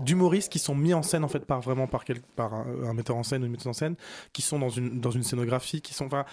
[0.03, 3.17] d'humoristes qui sont mis en scène en fait par vraiment par quel, par un, metteur
[3.17, 3.97] en scène ou une metteuse en scène
[4.33, 6.25] qui sont dans une dans une scénographie, qui sont enfin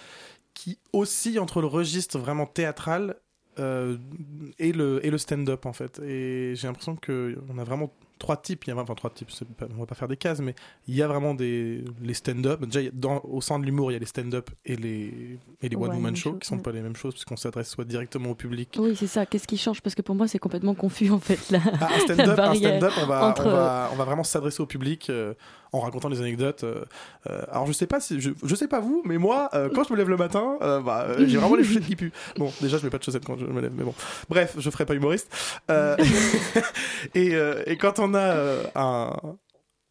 [0.53, 3.15] qui oscillent entre le registre vraiment théâtral
[3.57, 5.99] et le, et le stand-up en fait.
[5.99, 8.63] Et j'ai l'impression qu'on a vraiment trois types.
[8.65, 9.29] Il y a, enfin, trois types,
[9.75, 10.55] on va pas faire des cases, mais
[10.87, 12.63] il y a vraiment des, les stand-up.
[12.65, 15.75] Déjà, dans, au sein de l'humour, il y a les stand-up et les, et les
[15.75, 18.77] one-woman shows, qui sont pas les mêmes choses, puisqu'on s'adresse soit directement au public.
[18.79, 19.25] Oui, c'est ça.
[19.25, 19.81] Qu'est-ce qui change?
[19.81, 21.51] Parce que pour moi, c'est complètement confus, en fait.
[21.51, 25.09] Là, ah, un stand-up, stand on, va, on, va, on va vraiment s'adresser au public.
[25.09, 25.33] Euh,
[25.73, 26.63] en racontant des anecdotes.
[26.63, 26.85] Euh,
[27.29, 29.97] euh, alors je sais pas si je, sais pas vous, mais moi quand je me
[29.97, 32.13] lève le matin, bah, j'ai vraiment les chaussettes qui puent.
[32.37, 33.93] Bon, déjà je mets pas de chaussettes quand je me lève, mais bon.
[34.29, 35.29] Bref, je ferai pas humoriste.
[37.15, 37.33] et,
[37.65, 38.35] et quand on a
[38.75, 39.35] un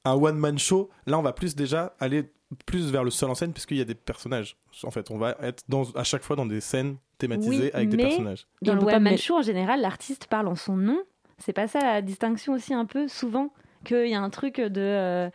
[0.04, 2.24] un one man show, là on va plus déjà aller
[2.66, 4.56] plus vers le seul en scène puisqu'il y a des personnages.
[4.84, 7.96] En fait, on va être dans, à chaque fois dans des scènes thématisées avec des
[7.96, 8.46] personnages.
[8.62, 11.00] Dans le one man show, en général, l'artiste parle en son nom.
[11.38, 13.52] C'est pas ça la distinction aussi un peu souvent
[13.84, 15.30] qu'il y a un truc de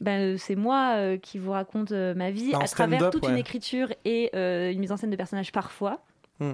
[0.00, 3.92] ben, c'est moi euh, qui vous raconte euh, ma vie à travers toute une écriture
[4.04, 6.02] et une mise en scène de personnages parfois.
[6.38, 6.52] Hmm.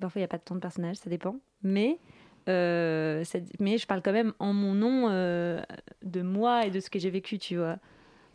[0.00, 1.36] Parfois, il n'y a pas de temps de personnage, ça dépend.
[1.62, 1.98] Mais,
[2.46, 7.10] mais je parle quand même en mon nom de moi et de ce que j'ai
[7.10, 7.76] vécu, tu vois.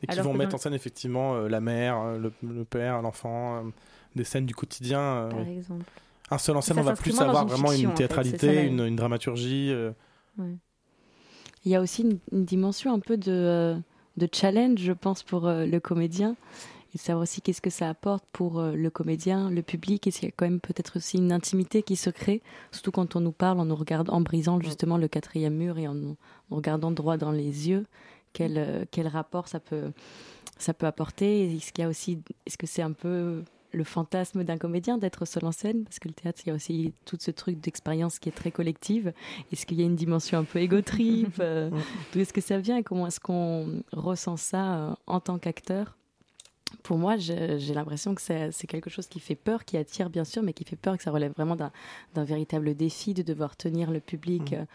[0.03, 3.63] Et qui vont mettre en scène effectivement la mère, le, père, l'enfant,
[4.15, 5.29] des scènes du quotidien.
[5.31, 5.85] Par exemple.
[6.31, 9.73] Un seul en scène, on va plus avoir vraiment une théâtralité, une, une, dramaturgie.
[10.37, 13.81] Il y a aussi une, une, dimension un peu de
[14.17, 16.35] de challenge, je pense, pour euh, le comédien.
[16.93, 20.07] Et savoir aussi qu'est-ce que ça apporte pour euh, le comédien, le public.
[20.07, 22.41] Est-ce qu'il y a quand même peut-être aussi une intimité qui se crée,
[22.71, 25.87] surtout quand on nous parle, en nous regardant, en brisant justement le quatrième mur et
[25.89, 26.15] en nous
[26.49, 27.85] regardant droit dans les yeux.
[28.31, 29.91] Quel, euh, quel rapport ça peut,
[30.57, 31.55] ça peut apporter?
[31.55, 33.43] Est-ce qu'il y a aussi, est-ce que c'est un peu
[33.75, 36.55] le fantasme d'un comédien d'être seul en scène Parce que le théâtre, il y a
[36.55, 39.13] aussi tout ce truc d'expérience qui est très collective.
[39.51, 41.69] Est-ce qu'il y a une dimension un peu égotripe euh,
[42.13, 45.97] D'où est-ce que ça vient et comment est-ce qu'on ressent ça euh, en tant qu'acteur?
[46.83, 50.43] Pour moi, j'ai l'impression que c'est quelque chose qui fait peur, qui attire bien sûr,
[50.43, 51.71] mais qui fait peur, que ça relève vraiment d'un
[52.23, 54.51] véritable défi de devoir tenir le public.
[54.51, 54.65] Mmh.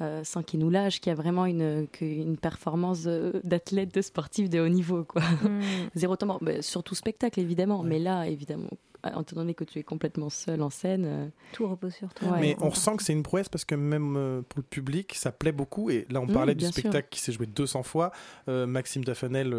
[0.00, 3.04] Euh, sans qu'il nous lâche, qu'il y a vraiment une, une performance
[3.44, 5.04] d'athlète, de sportif de haut niveau.
[5.04, 5.22] Quoi.
[5.22, 5.60] Mm.
[5.94, 7.84] Zéro temps bah, surtout spectacle, évidemment.
[7.84, 8.70] Mais là, évidemment,
[9.08, 11.04] étant donné que tu es complètement seul en scène.
[11.06, 12.36] Euh, Tout repose sur toi.
[12.40, 15.32] mais on ressent que c'est une prouesse parce que même euh, pour le public, ça
[15.32, 15.90] plaît beaucoup.
[15.90, 18.12] Et là, on parlait du spectacle qui s'est joué 200 fois.
[18.46, 19.54] Maxime Dafanel,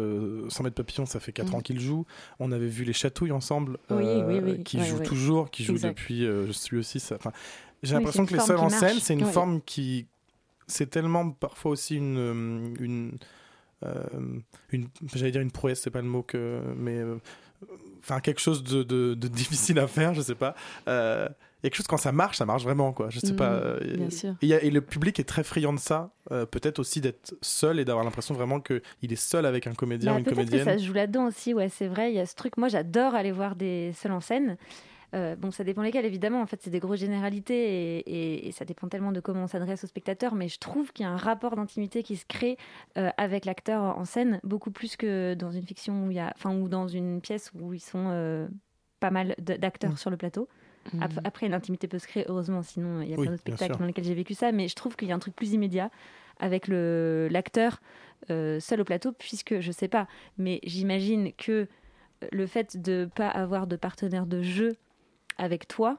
[0.48, 1.54] 100 mètres papillon, ça fait 4 mm.
[1.54, 2.06] ans qu'il joue.
[2.38, 3.78] On avait vu les chatouilles ensemble,
[4.64, 6.24] qui jouent toujours, qui jouent depuis.
[6.24, 7.02] je suis aussi.
[7.82, 10.06] J'ai l'impression que les seuls en scène, c'est une forme qui,
[10.66, 13.12] c'est tellement parfois aussi une, euh, une,
[13.84, 14.40] euh,
[14.72, 17.16] une j'allais dire une prouesse, c'est pas le mot que, mais euh,
[18.08, 20.54] enfin quelque chose de, de, difficile à faire, je sais pas.
[20.88, 21.28] Euh,
[21.62, 23.08] il y a quelque chose quand ça marche, ça marche vraiment quoi.
[23.10, 23.76] Je sais pas.
[23.80, 24.34] Mm, bien sûr.
[24.42, 26.10] Et, et, le public est très friand de ça.
[26.28, 30.16] peut-être aussi d'être seul et d'avoir l'impression vraiment qu'il est seul avec un comédien bah,
[30.16, 30.64] ou une comédienne.
[30.64, 32.12] Que ça se joue là-dedans aussi, ouais, c'est vrai.
[32.12, 32.56] Il y a ce truc.
[32.56, 34.56] Moi, j'adore aller voir des seuls en scène.
[35.14, 36.40] Euh, bon, ça dépend lesquels, évidemment.
[36.40, 39.86] En fait, c'est des grosses généralités et, ça dépend tellement de comment on s'adresse au
[39.86, 40.34] spectateur.
[40.34, 42.56] Mais je trouve qu'il y a un rapport d'intimité qui se crée
[42.96, 46.32] euh, avec l'acteur en scène, beaucoup plus que dans une fiction où il y a,
[46.34, 48.48] enfin, ou dans une pièce où ils sont euh,
[49.00, 49.96] pas mal d'acteurs mm.
[49.96, 50.48] sur le plateau.
[50.92, 51.02] Mm.
[51.24, 54.04] Après, l'intimité peut se créer, heureusement, sinon il y a plein d'autres spectacles dans lesquels
[54.04, 54.52] j'ai vécu ça.
[54.52, 55.90] Mais je trouve qu'il y a un truc plus immédiat
[56.38, 57.80] avec l'acteur
[58.28, 60.06] seul au plateau, puisque je sais pas,
[60.38, 61.66] mais j'imagine que
[62.32, 64.76] le fait de ne pas avoir de partenaire de jeu
[65.38, 65.98] avec toi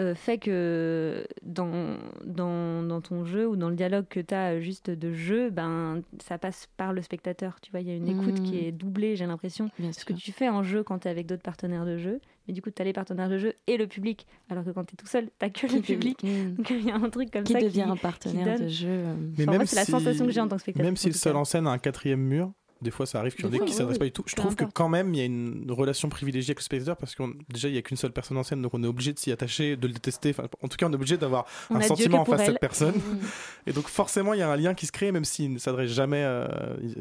[0.00, 4.60] euh, fait que dans, dans, dans, ton jeu ou dans le dialogue que tu as
[4.60, 7.60] juste de jeu, ben, ça passe par le spectateur.
[7.60, 8.66] Tu vois, il y a une écoute qui mmh.
[8.66, 9.70] est doublée, j'ai l'impression.
[9.90, 12.20] Ce que tu fais en jeu quand tu es avec d'autres partenaires de jeu.
[12.46, 14.24] Mais du coup, tu as les partenaires de jeu et le public.
[14.48, 16.22] Alors que quand tu es tout seul, tu que le public.
[16.22, 16.52] Mmh.
[16.56, 17.58] Donc il y a un truc comme qui ça.
[17.58, 18.88] Devient qui devient un partenaire de jeu.
[18.88, 19.14] Euh.
[19.36, 20.86] Mais même c'est la sensation que j'ai en tant que spectateur.
[20.86, 23.44] Même si le seul en scène a un quatrième mur, des fois, ça arrive qu'il
[23.44, 24.22] y en ait qui ne s'adressent pas du tout.
[24.26, 27.14] Je trouve que quand même, il y a une relation privilégiée avec le spectateur parce
[27.14, 29.18] que déjà, il n'y a qu'une seule personne en scène, donc on est obligé de
[29.18, 30.30] s'y attacher, de le détester.
[30.30, 32.96] Enfin, en tout cas, on est obligé d'avoir un sentiment en face de cette personne.
[32.96, 33.18] Mm.
[33.66, 35.90] Et donc, forcément, il y a un lien qui se crée, même s'il ne s'adresse
[35.90, 36.46] jamais, euh,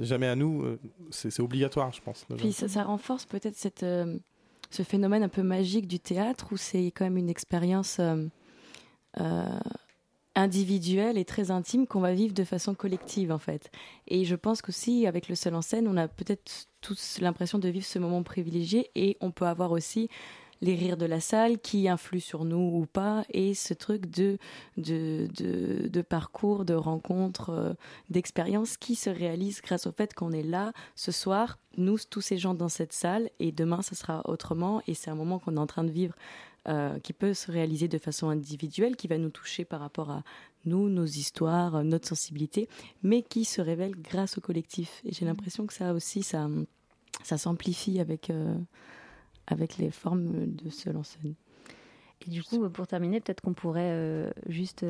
[0.02, 0.64] jamais à nous.
[0.64, 0.80] Euh,
[1.12, 2.26] c'est obligatoire, je pense.
[2.38, 4.18] Puis ça, renforce peut-être cette, euh,
[4.72, 8.02] ce phénomène un peu magique du théâtre où c'est quand même une expérience
[10.38, 13.72] individuel et très intime qu'on va vivre de façon collective en fait.
[14.08, 17.68] Et je pense qu'aussi avec le seul en scène, on a peut-être tous l'impression de
[17.68, 20.10] vivre ce moment privilégié et on peut avoir aussi
[20.62, 24.38] les rires de la salle qui influent sur nous ou pas et ce truc de,
[24.78, 27.74] de, de, parcours, de rencontres, euh,
[28.10, 32.38] d'expériences qui se réalisent grâce au fait qu'on est là ce soir, nous, tous ces
[32.38, 35.60] gens dans cette salle et demain, ce sera autrement et c'est un moment qu'on est
[35.60, 36.16] en train de vivre
[36.68, 40.24] euh, qui peut se réaliser de façon individuelle, qui va nous toucher par rapport à
[40.66, 42.68] nous, nos histoires, notre sensibilité,
[43.04, 45.02] mais qui se révèle grâce au collectif.
[45.06, 45.30] Et j'ai mmh.
[45.30, 46.50] l'impression que ça aussi, ça,
[47.24, 48.58] ça s'amplifie avec, euh,
[49.48, 51.36] avec les formes de seul en scène.
[52.26, 54.84] Et du coup, pour terminer, peut-être qu'on pourrait euh, juste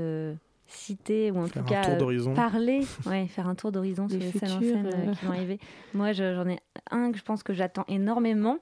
[0.67, 1.95] citer ou en tout cas
[2.35, 5.59] parler, ouais, faire un tour d'horizon sur les scènes en scène qui vont arriver.
[5.93, 6.59] Moi, j'en ai
[6.91, 8.59] un que je pense que j'attends énormément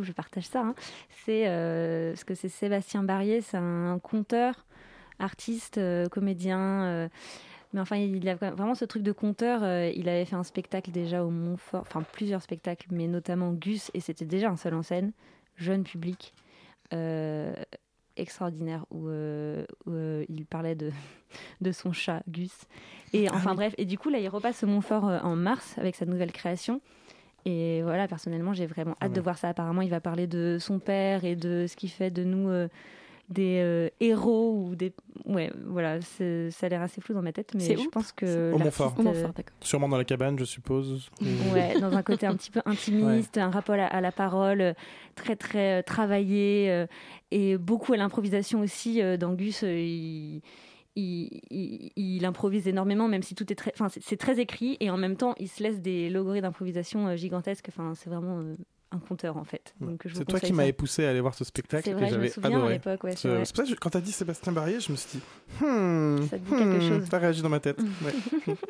[0.00, 0.60] je partage ça.
[0.60, 0.74] Hein.
[1.24, 4.66] C'est euh, ce que c'est Sébastien Barrier, c'est un conteur,
[5.18, 6.84] artiste, euh, comédien.
[6.84, 7.08] Euh,
[7.72, 9.60] mais enfin, il a vraiment ce truc de conteur.
[9.90, 14.00] il avait fait un spectacle déjà au Montfort, enfin plusieurs spectacles, mais notamment Gus, et
[14.00, 15.12] c'était déjà un seul en scène,
[15.54, 16.32] jeune public,
[18.16, 19.10] extraordinaire, où,
[19.90, 20.90] il parlait de,
[21.60, 22.56] de son chat, Gus.
[23.12, 25.94] Et ah enfin bref, et du coup, là, il repasse au Montfort en mars avec
[25.94, 26.80] sa nouvelle création.
[27.48, 29.48] Et voilà, personnellement, j'ai vraiment hâte de voir ça.
[29.48, 32.68] Apparemment, il va parler de son père et de ce qui fait de nous euh,
[33.30, 34.92] des euh, héros ou des.
[35.24, 38.52] Ouais, voilà, ça a l'air assez flou dans ma tête, mais je pense que.
[38.52, 38.94] Au Montfort.
[39.00, 39.28] Euh,
[39.62, 41.10] Sûrement dans la cabane, je suppose.
[41.54, 44.74] Ouais, dans un côté un petit peu intimiste, un rapport à, la parole
[45.14, 46.84] très, très travaillé
[47.30, 49.00] et beaucoup à l'improvisation aussi.
[49.16, 50.42] D'Angus, il
[50.98, 55.16] il, improvise énormément, même si tout est très, enfin, c'est très écrit et en même
[55.16, 57.66] temps, il se laisse des logorées d'improvisation euh, gigantesques.
[57.68, 58.56] Enfin, c'est vraiment euh,
[58.98, 59.74] un conteur en fait.
[60.14, 62.66] C'est toi qui m'avais poussé à aller voir ce spectacle c'est vrai, et j'avais adoré.
[62.66, 65.18] À l'époque, ouais, c'est pour ça que quand t'as dit Sébastien Barrier, je me suis
[65.18, 65.24] dit
[65.60, 67.08] hmm, ça te dit quelque hmm, chose.
[67.08, 67.78] Ça réagi dans ma tête.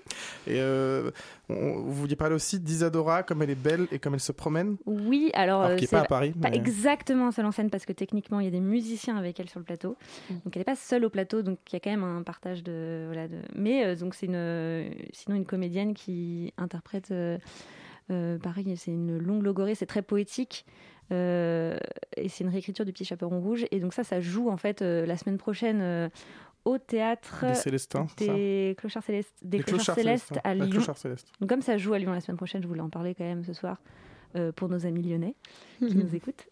[0.47, 1.11] et euh,
[1.49, 4.77] vous vouliez parler aussi d'Isadora, comme elle est belle et comme elle se promène.
[4.87, 6.33] Oui, alors, alors qui est pas à Paris.
[6.33, 9.49] Pas exactement seule en scène parce que techniquement il y a des musiciens avec elle
[9.49, 9.97] sur le plateau,
[10.31, 12.63] donc elle n'est pas seule au plateau, donc il y a quand même un partage
[12.63, 13.39] de voilà de.
[13.55, 17.13] Mais euh, donc c'est une sinon une comédienne qui interprète.
[18.11, 20.65] Euh, euh, pareil, c'est une longue logorée, c'est très poétique.
[21.11, 21.77] et
[22.29, 23.67] c'est une réécriture du Petit Chaperon Rouge.
[23.71, 26.11] Et donc ça, ça joue en fait la semaine prochaine
[26.65, 30.83] au théâtre des Célestins, des Clochards Célestes, des, Clochards, Célestes à Lyon.
[31.41, 33.45] Donc, comme ça joue à Lyon la semaine prochaine, je voulais en parler quand même
[33.45, 33.81] ce soir
[34.57, 35.35] pour nos amis lyonnais
[35.79, 36.49] qui nous écoutent.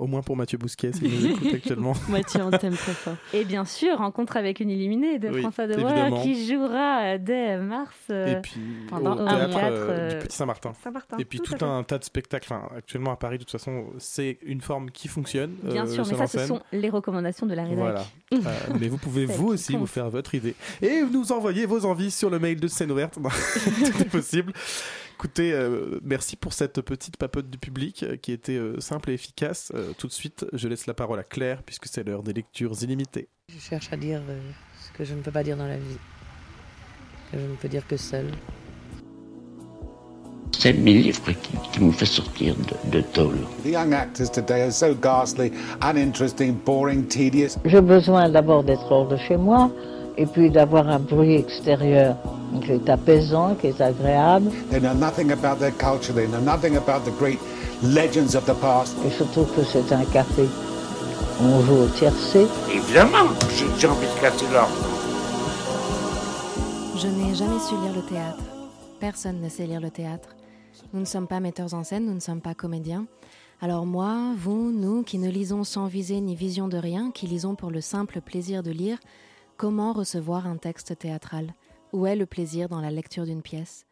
[0.00, 1.92] Au moins pour Mathieu Bousquet, s'il nous écoute actuellement.
[2.08, 3.16] Mathieu, on t'aime très fort.
[3.34, 8.38] Et bien sûr, Rencontre avec une illuminée de François Debreuil qui jouera dès mars euh,
[8.38, 10.72] Et puis, pendant au théâtre, euh, du Petit Saint-Martin.
[11.18, 12.46] Et puis tout, un tas de spectacles.
[12.50, 15.52] Enfin, actuellement à Paris, de toute façon, c'est une forme qui fonctionne.
[15.64, 18.06] Bien euh, sûr, mais ça, ce sont les recommandations de la rédaction.
[18.30, 18.56] Voilà.
[18.80, 20.54] mais vous pouvez vous aussi vous faire votre idée.
[20.80, 23.18] Et nous envoyer vos envies sur le mail de scène ouverte.
[23.84, 24.54] tout est possible.
[25.20, 29.12] Écoutez, euh, merci pour cette petite papote du public euh, qui était euh, simple et
[29.12, 29.70] efficace.
[29.98, 33.28] tout de suite, je laisse la parole à Claire puisque c'est l'heure des lectures illimitées.
[33.54, 34.22] Je cherche à dire
[34.82, 35.98] ce que je ne peux pas dire dans la vie,
[37.30, 38.28] que je ne peux dire que seul.
[40.58, 43.36] C'est mes livres qui, qui m'ont fait sortir de, de tôle.
[43.62, 45.52] The young actors today are so ghastly,
[45.82, 47.58] uninteresting, boring, tedious.
[47.66, 49.70] J'ai besoin d'abord d'être hors de chez moi
[50.16, 52.16] et puis d'avoir un bruit extérieur
[52.62, 54.50] qui est apaisant, qui est agréable.
[54.70, 57.38] They know nothing about their culture, they know nothing about the great
[57.82, 58.96] legends of the past.
[59.06, 60.46] Et surtout que c'est un café.
[61.42, 62.46] On joue au tiercé.
[62.72, 63.28] Évidemment,
[63.78, 64.74] j'ai envie de casser l'ordre.
[66.96, 68.44] Je n'ai jamais su lire le théâtre.
[68.98, 70.36] Personne ne sait lire le théâtre.
[70.92, 73.06] Nous ne sommes pas metteurs en scène, nous ne sommes pas comédiens.
[73.62, 77.54] Alors moi, vous, nous, qui ne lisons sans visée ni vision de rien, qui lisons
[77.54, 78.98] pour le simple plaisir de lire,
[79.60, 81.52] comment recevoir un texte théâtral?
[81.92, 83.84] Où est le plaisir dans la lecture d'une pièce?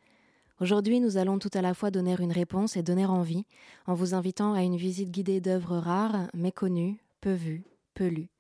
[0.61, 3.45] Aujourd'hui, nous allons tout à la fois donner une réponse et donner envie,
[3.87, 8.31] en vous invitant à une visite guidée d'œuvres rares, méconnues, peu vues, peu lues.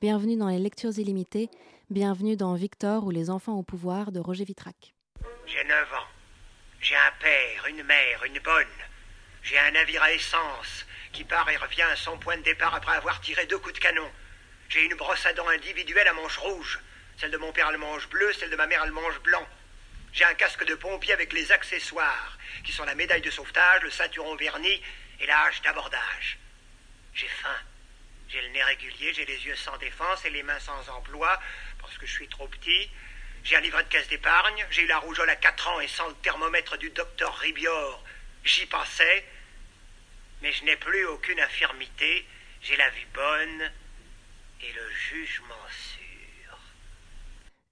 [0.00, 1.50] Bienvenue dans les lectures illimitées,
[1.90, 4.94] bienvenue dans Victor ou les enfants au pouvoir de Roger Vitrac.
[5.46, 6.08] J'ai 9 ans.
[6.80, 8.78] J'ai un père, une mère, une bonne.
[9.42, 12.94] J'ai un navire à essence qui part et revient à son point de départ après
[12.94, 14.06] avoir tiré deux coups de canon.
[14.70, 16.78] J'ai une brosse à dents individuelle à manche rouge.
[17.18, 19.46] Celle de mon père le manche bleu, celle de ma mère le manche blanc.
[20.12, 23.90] J'ai un casque de pompier avec les accessoires, qui sont la médaille de sauvetage, le
[23.90, 24.80] ceinturon verni
[25.18, 26.38] et la hache d'abordage.
[27.14, 27.58] J'ai faim.
[28.28, 31.40] J'ai le nez régulier, j'ai les yeux sans défense et les mains sans emploi,
[31.80, 32.90] parce que je suis trop petit.
[33.42, 36.08] J'ai un livret de caisse d'épargne, j'ai eu la rougeole à 4 ans et sans
[36.08, 38.04] le thermomètre du docteur Ribior,
[38.44, 39.24] j'y pensais.
[40.42, 42.24] Mais je n'ai plus aucune infirmité,
[42.62, 43.72] j'ai la vue bonne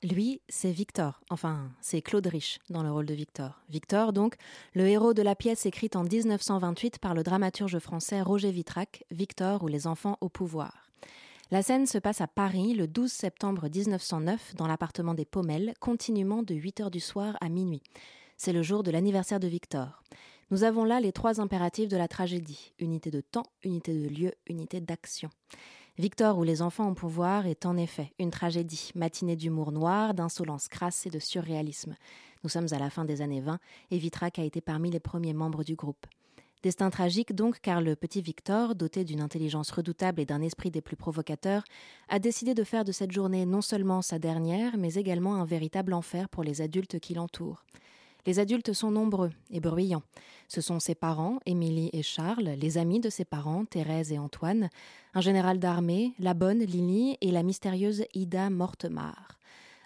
[0.05, 3.61] lui, c'est Victor, enfin, c'est Claude Rich dans le rôle de Victor.
[3.68, 4.36] Victor, donc,
[4.74, 9.64] le héros de la pièce écrite en 1928 par le dramaturge français Roger Vitrac, Victor
[9.64, 10.89] ou les enfants au pouvoir.
[11.51, 16.45] La scène se passe à Paris le 12 septembre 1909 dans l'appartement des Pommelles, continuellement
[16.45, 17.82] de 8 heures du soir à minuit.
[18.36, 20.05] C'est le jour de l'anniversaire de Victor.
[20.53, 24.32] Nous avons là les trois impératifs de la tragédie unité de temps, unité de lieu,
[24.47, 25.28] unité d'action.
[25.99, 30.69] Victor ou les enfants au pouvoir est en effet une tragédie, matinée d'humour noir, d'insolence
[30.69, 31.97] crasse et de surréalisme.
[32.45, 33.59] Nous sommes à la fin des années 20
[33.91, 36.07] et Vitrac a été parmi les premiers membres du groupe.
[36.63, 40.81] Destin tragique donc car le petit Victor, doté d'une intelligence redoutable et d'un esprit des
[40.81, 41.65] plus provocateurs,
[42.09, 45.93] a décidé de faire de cette journée non seulement sa dernière, mais également un véritable
[45.93, 47.65] enfer pour les adultes qui l'entourent.
[48.29, 50.03] Les adultes sont nombreux et bruyants.
[50.49, 54.68] Ce sont ses parents, Émilie et Charles, les amis de ses parents, Thérèse et Antoine,
[55.14, 59.39] un général d'armée, la bonne Lily et la mystérieuse Ida Mortemar.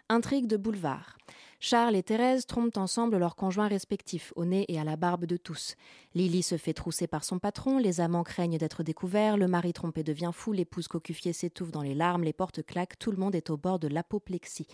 [0.08, 1.18] Intrigue de boulevard.
[1.60, 5.36] Charles et Thérèse trompent ensemble leurs conjoints respectifs, au nez et à la barbe de
[5.36, 5.76] tous.
[6.16, 10.02] Lily se fait trousser par son patron, les amants craignent d'être découverts, le mari trompé
[10.02, 13.50] devient fou, l'épouse cocufiée s'étouffe dans les larmes, les portes claquent, tout le monde est
[13.50, 14.66] au bord de l'apoplexie.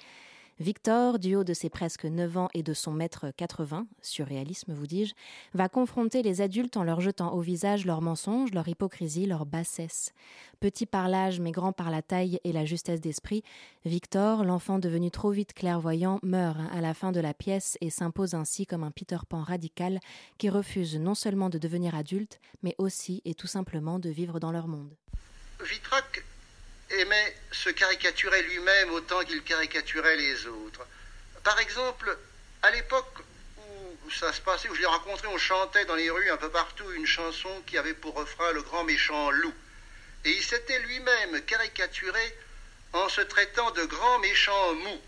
[0.61, 4.88] Victor, du haut de ses presque 9 ans et de son mètre 80, surréalisme vous
[4.88, 5.14] dis-je,
[5.54, 10.12] va confronter les adultes en leur jetant au visage leurs mensonges, leur hypocrisie, leur bassesse.
[10.59, 13.44] Petit par l'âge mais grand par la taille et la justesse d'esprit,
[13.84, 18.34] Victor, l'enfant devenu trop vite clairvoyant, meurt à la fin de la pièce et s'impose
[18.34, 20.00] ainsi comme un Peter Pan radical
[20.38, 24.50] qui refuse non seulement de devenir adulte, mais aussi et tout simplement de vivre dans
[24.50, 24.92] leur monde
[26.91, 30.86] aimait se caricaturer lui-même autant qu'il caricaturait les autres.
[31.45, 32.16] Par exemple,
[32.62, 33.18] à l'époque
[34.05, 36.51] où ça se passait, où je l'ai rencontré, on chantait dans les rues un peu
[36.51, 39.55] partout une chanson qui avait pour refrain le grand méchant loup.
[40.24, 42.36] Et il s'était lui-même caricaturé
[42.93, 45.01] en se traitant de grand méchant mou.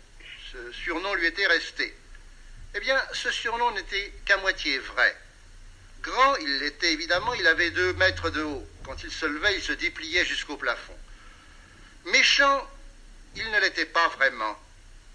[0.51, 1.95] Ce surnom lui était resté.
[2.75, 5.17] Eh bien, ce surnom n'était qu'à moitié vrai.
[6.01, 8.67] Grand, il l'était évidemment, il avait deux mètres de haut.
[8.85, 10.97] Quand il se levait, il se dépliait jusqu'au plafond.
[12.05, 12.67] Méchant,
[13.35, 14.57] il ne l'était pas vraiment.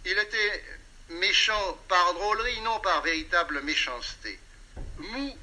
[0.04, 0.64] Il était
[1.10, 4.38] méchant par drôlerie, non par véritable méchanceté.
[4.98, 5.38] Mou,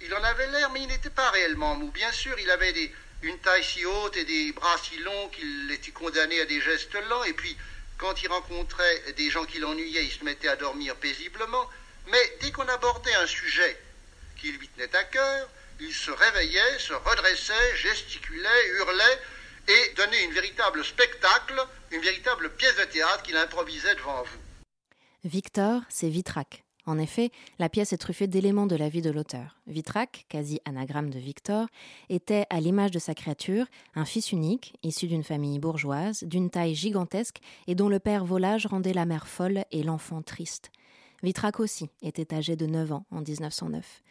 [0.00, 1.90] il en avait l'air, mais il n'était pas réellement mou.
[1.90, 5.70] Bien sûr, il avait des, une taille si haute et des bras si longs qu'il
[5.70, 7.24] était condamné à des gestes lents.
[7.24, 7.56] Et puis,
[7.98, 11.70] quand il rencontrait des gens qui l'ennuyaient, il se mettait à dormir paisiblement.
[12.08, 13.80] Mais dès qu'on abordait un sujet
[14.40, 15.48] qui lui tenait à cœur,
[15.80, 19.18] il se réveillait, se redressait, gesticulait, hurlait
[19.68, 21.60] et donnait une véritable spectacle,
[21.90, 24.38] une véritable pièce de théâtre qu'il improvisait devant vous.
[25.24, 26.64] Victor, c'est Vitrac.
[26.84, 29.60] En effet, la pièce est truffée d'éléments de la vie de l'auteur.
[29.68, 31.68] Vitrac, quasi anagramme de Victor,
[32.08, 36.74] était, à l'image de sa créature, un fils unique, issu d'une famille bourgeoise, d'une taille
[36.74, 37.38] gigantesque
[37.68, 40.72] et dont le père volage rendait la mère folle et l'enfant triste.
[41.22, 44.02] Vitrac aussi était âgé de 9 ans en 1909.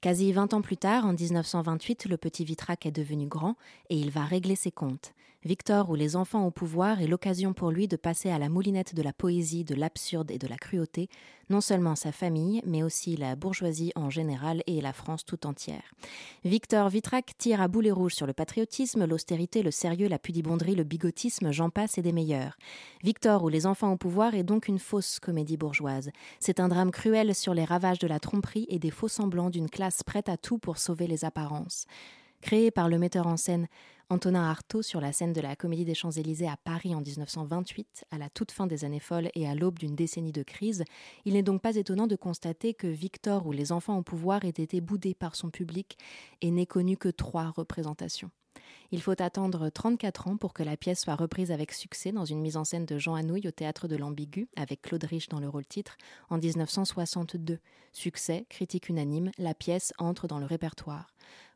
[0.00, 3.56] Quasi 20 ans plus tard, en 1928, le petit Vitrac est devenu grand
[3.90, 5.12] et il va régler ses comptes.
[5.44, 8.96] Victor ou les enfants au pouvoir est l'occasion pour lui de passer à la moulinette
[8.96, 11.08] de la poésie, de l'absurde et de la cruauté,
[11.48, 15.94] non seulement sa famille, mais aussi la bourgeoisie en général et la France tout entière.
[16.44, 20.82] Victor Vitrac tire à boulet rouges sur le patriotisme, l'austérité, le sérieux, la pudibonderie, le
[20.82, 22.58] bigotisme, j'en passe et des meilleurs.
[23.04, 26.10] Victor ou les enfants au pouvoir est donc une fausse comédie bourgeoise.
[26.40, 29.70] C'est un drame cruel sur les ravages de la tromperie et des faux semblants d'une
[29.70, 31.86] classe prête à tout pour sauver les apparences.
[32.40, 33.66] Créé par le metteur en scène
[34.10, 38.16] Antonin Artaud sur la scène de la Comédie des Champs-Élysées à Paris en 1928, à
[38.16, 40.84] la toute fin des années folles et à l'aube d'une décennie de crise,
[41.26, 44.48] il n'est donc pas étonnant de constater que Victor ou les enfants au pouvoir aient
[44.48, 45.98] été boudés par son public
[46.40, 48.30] et n'ait connu que trois représentations.
[48.90, 52.40] Il faut attendre 34 ans pour que la pièce soit reprise avec succès dans une
[52.40, 55.48] mise en scène de Jean Anouilh au théâtre de l'Ambigu, avec Claude Rich dans le
[55.48, 55.96] rôle titre,
[56.30, 57.58] en 1962.
[57.92, 61.08] Succès, critique unanime, la pièce entre dans le répertoire.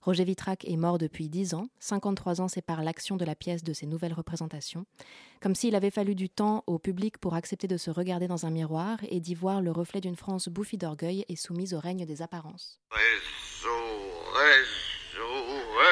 [0.03, 3.73] Roger Vitrac est mort depuis dix ans, 53 ans séparent l'action de la pièce de
[3.73, 4.85] ses nouvelles représentations,
[5.41, 8.51] comme s'il avait fallu du temps au public pour accepter de se regarder dans un
[8.51, 12.21] miroir et d'y voir le reflet d'une France bouffie d'orgueil et soumise au règne des
[12.21, 12.81] apparences.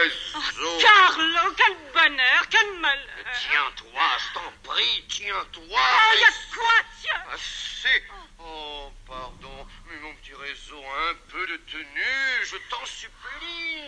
[0.03, 3.07] Oh, Carlo, quel bonheur, quel malheur.
[3.41, 5.79] Tiens-toi, je t'en prie, tiens-toi.
[5.79, 6.73] Ah, y a quoi,
[7.03, 8.05] tiens Assez.
[8.39, 13.85] Oh, pardon, mais mon petit réseau, un peu de tenue, je t'en supplie.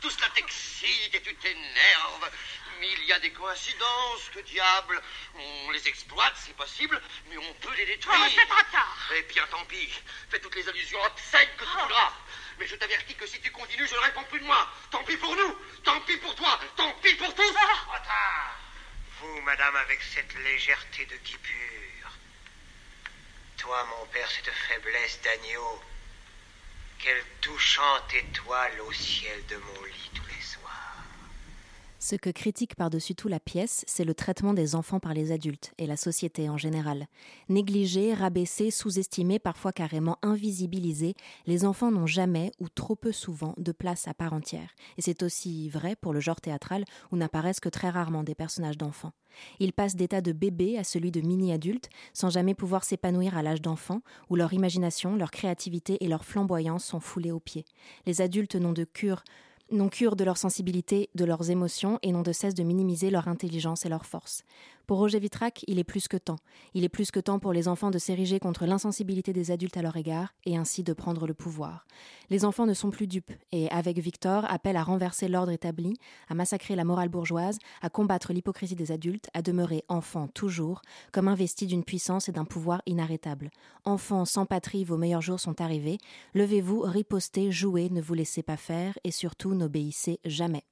[0.00, 2.30] Tout cela t'excite et tu t'énerves.
[2.80, 5.00] Mais il y a des coïncidences, que diable.
[5.36, 8.18] On les exploite, c'est possible, mais on peut les détruire.
[8.20, 8.96] Oh, c'est trop tard.
[9.16, 9.88] Eh bien, tant pis.
[10.30, 12.12] Fais toutes les allusions obscènes que tu voudras.
[12.58, 14.68] Mais je t'avertis que si tu continues, je ne réponds plus de moi.
[14.90, 17.54] Tant pis pour nous, tant pis pour toi, tant pis pour tous.
[17.58, 18.56] Ah.
[19.20, 22.10] Vous, madame, avec cette légèreté de guipure.
[23.58, 25.82] Toi, mon père, cette faiblesse d'agneau.
[26.98, 30.10] Quelle touchante étoile au ciel de mon lit.
[32.04, 35.72] Ce que critique par-dessus tout la pièce, c'est le traitement des enfants par les adultes
[35.78, 37.06] et la société en général.
[37.48, 41.14] Négligés, rabaissés, sous-estimés, parfois carrément invisibilisés,
[41.46, 44.74] les enfants n'ont jamais ou trop peu souvent de place à part entière.
[44.98, 48.76] Et c'est aussi vrai pour le genre théâtral où n'apparaissent que très rarement des personnages
[48.76, 49.14] d'enfants.
[49.58, 53.62] Ils passent d'état de bébé à celui de mini-adulte sans jamais pouvoir s'épanouir à l'âge
[53.62, 57.64] d'enfant, où leur imagination, leur créativité et leur flamboyance sont foulées aux pieds.
[58.04, 59.24] Les adultes n'ont de cure
[59.70, 63.28] n'ont cure de leur sensibilité, de leurs émotions et n'ont de cesse de minimiser leur
[63.28, 64.44] intelligence et leur force.
[64.86, 66.38] Pour Roger Vitrac, il est plus que temps.
[66.74, 69.82] Il est plus que temps pour les enfants de s'ériger contre l'insensibilité des adultes à
[69.82, 71.86] leur égard et ainsi de prendre le pouvoir.
[72.28, 75.94] Les enfants ne sont plus dupes et, avec Victor, appellent à renverser l'ordre établi,
[76.28, 80.82] à massacrer la morale bourgeoise, à combattre l'hypocrisie des adultes, à demeurer enfants toujours,
[81.12, 83.50] comme investis d'une puissance et d'un pouvoir inarrêtables.
[83.84, 85.98] Enfants sans patrie, vos meilleurs jours sont arrivés.
[86.34, 90.64] Levez-vous, ripostez, jouez, ne vous laissez pas faire et surtout n'obéissez jamais.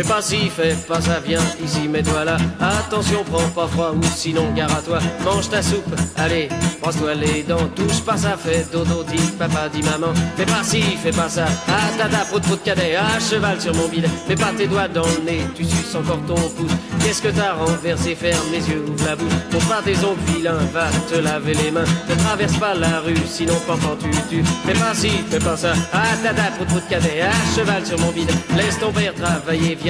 [0.00, 2.38] Fais pas ci, fais pas ça, viens ici, mets-toi là.
[2.58, 4.98] Attention, prends pas froid ou sinon gare à toi.
[5.26, 6.48] Mange ta soupe, allez,
[6.80, 7.68] brosse-toi les dents.
[7.76, 10.14] Touche pas ça, fais dodo, dit papa, dit maman.
[10.38, 11.44] Fais pas ci, fais pas ça.
[11.68, 14.08] Ah tata, prout prout cadet, à cheval sur mon bide.
[14.26, 16.72] Mets pas tes doigts dans le nez, tu suces encore ton pouce.
[17.00, 19.32] Qu'est-ce que t'as renversé, ferme les yeux, ouvre la bouche.
[19.52, 21.84] Montre pas tes ongles vilains, va te laver les mains.
[22.08, 24.42] Ne traverse pas la rue, sinon pendant tu tu.
[24.64, 25.74] Fais pas ci, fais pas ça.
[25.92, 28.30] Ah tata, prout prout cadet, à cheval sur mon bide.
[28.56, 29.89] Laisse ton père travailler, viens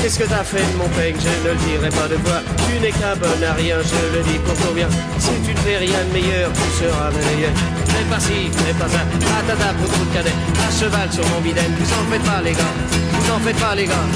[0.00, 2.38] Qu'est-ce que t'as fait de mon peigne, je ne le dirai pas de toi.
[2.66, 4.88] Tu n'es qu'un bon à rien, je le dis pour ton bien.
[5.18, 7.54] Si tu ne fais rien de meilleur, tu seras meilleur.
[7.92, 10.36] Fais pas ci, fais pas ça, ah tata, prout de cadet.
[10.66, 12.74] À cheval sur mon billet, vous en faites pas les gars,
[13.12, 14.08] vous en faites pas les gars.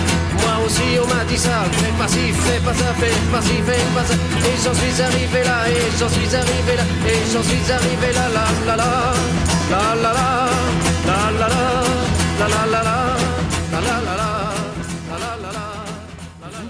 [0.42, 3.56] Moi aussi on m'a dit ça, fais pas ci, fais pas ça, fais pas ci,
[3.66, 4.14] fais pas ça.
[4.14, 8.24] Et j'en suis arrivé là, et j'en suis arrivé là, et j'en suis arrivé là,
[8.36, 8.90] la la la,
[9.72, 10.28] la la la,
[11.06, 11.66] la la la,
[12.38, 12.82] la la la
[13.72, 14.31] la, la la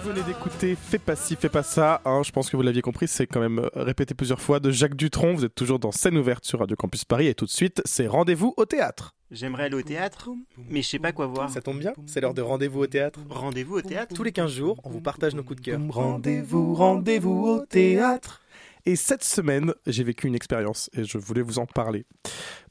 [0.03, 2.01] venez d'écouter Fais pas ci, fais pas ça.
[2.05, 4.97] Hein, je pense que vous l'aviez compris, c'est quand même répété plusieurs fois de Jacques
[4.97, 5.35] Dutronc.
[5.35, 8.07] Vous êtes toujours dans scène ouverte sur Radio Campus Paris et tout de suite, c'est
[8.07, 9.15] rendez-vous au théâtre.
[9.31, 10.31] J'aimerais aller au théâtre,
[10.69, 11.51] mais je sais pas quoi voir.
[11.51, 13.21] Ça tombe bien, c'est l'heure de rendez-vous au théâtre.
[13.31, 15.81] Rendez-vous au théâtre Tous les 15 jours, on vous partage nos coups de cœur.
[15.89, 18.43] Rendez-vous, rendez-vous au théâtre.
[18.85, 22.05] Et cette semaine, j'ai vécu une expérience et je voulais vous en parler.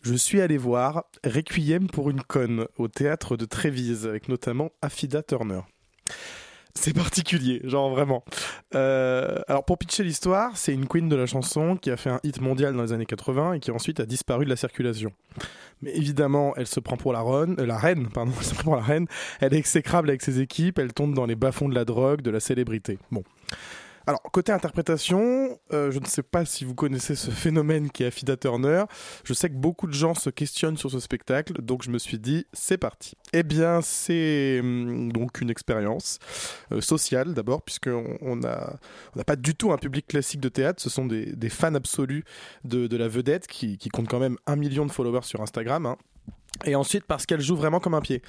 [0.01, 5.23] Je suis allé voir Requiem pour une conne au théâtre de Trévise avec notamment Affida
[5.23, 5.61] Turner.
[6.75, 8.23] C'est particulier, genre vraiment.
[8.75, 12.19] Euh, alors pour pitcher l'histoire, c'est une queen de la chanson qui a fait un
[12.23, 15.11] hit mondial dans les années 80 et qui ensuite a disparu de la circulation.
[15.81, 18.63] Mais évidemment, elle se prend pour la, reine, euh, la reine, pardon, elle se prend
[18.63, 19.07] pour la reine.
[19.39, 22.31] Elle est exécrable avec ses équipes, elle tombe dans les bas-fonds de la drogue, de
[22.31, 22.99] la célébrité.
[23.11, 23.23] Bon.
[24.11, 28.07] Alors, côté interprétation, euh, je ne sais pas si vous connaissez ce phénomène qui est
[28.07, 28.83] Affida Turner.
[29.23, 32.19] Je sais que beaucoup de gens se questionnent sur ce spectacle, donc je me suis
[32.19, 33.15] dit, c'est parti.
[33.31, 36.19] Eh bien, c'est hum, donc une expérience
[36.73, 38.81] euh, sociale d'abord, puisqu'on on n'a
[39.15, 42.25] on pas du tout un public classique de théâtre, ce sont des, fans absolus
[42.65, 45.85] de, de la vedette qui, qui, compte quand même un million de followers sur Instagram.
[45.85, 45.95] Hein.
[46.65, 48.21] Et ensuite parce qu'elle joue vraiment comme un pied.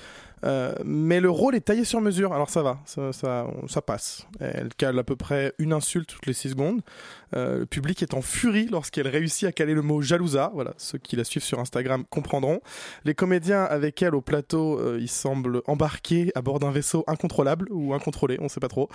[0.45, 4.27] Euh, mais le rôle est taillé sur mesure, alors ça va, ça, passe.
[4.41, 6.81] Elle cale à peu près une insulte toutes les 6 secondes.
[7.35, 10.51] Euh, le public est en furie lorsqu'elle réussit à caler le mot jalousa.
[10.55, 12.61] Voilà, ceux qui la suivent sur Instagram comprendront.
[13.05, 17.69] Les comédiens avec elle au plateau, euh, ils semblent embarqués à bord d'un vaisseau incontrôlable
[17.71, 18.89] ou incontrôlé, on sait pas trop.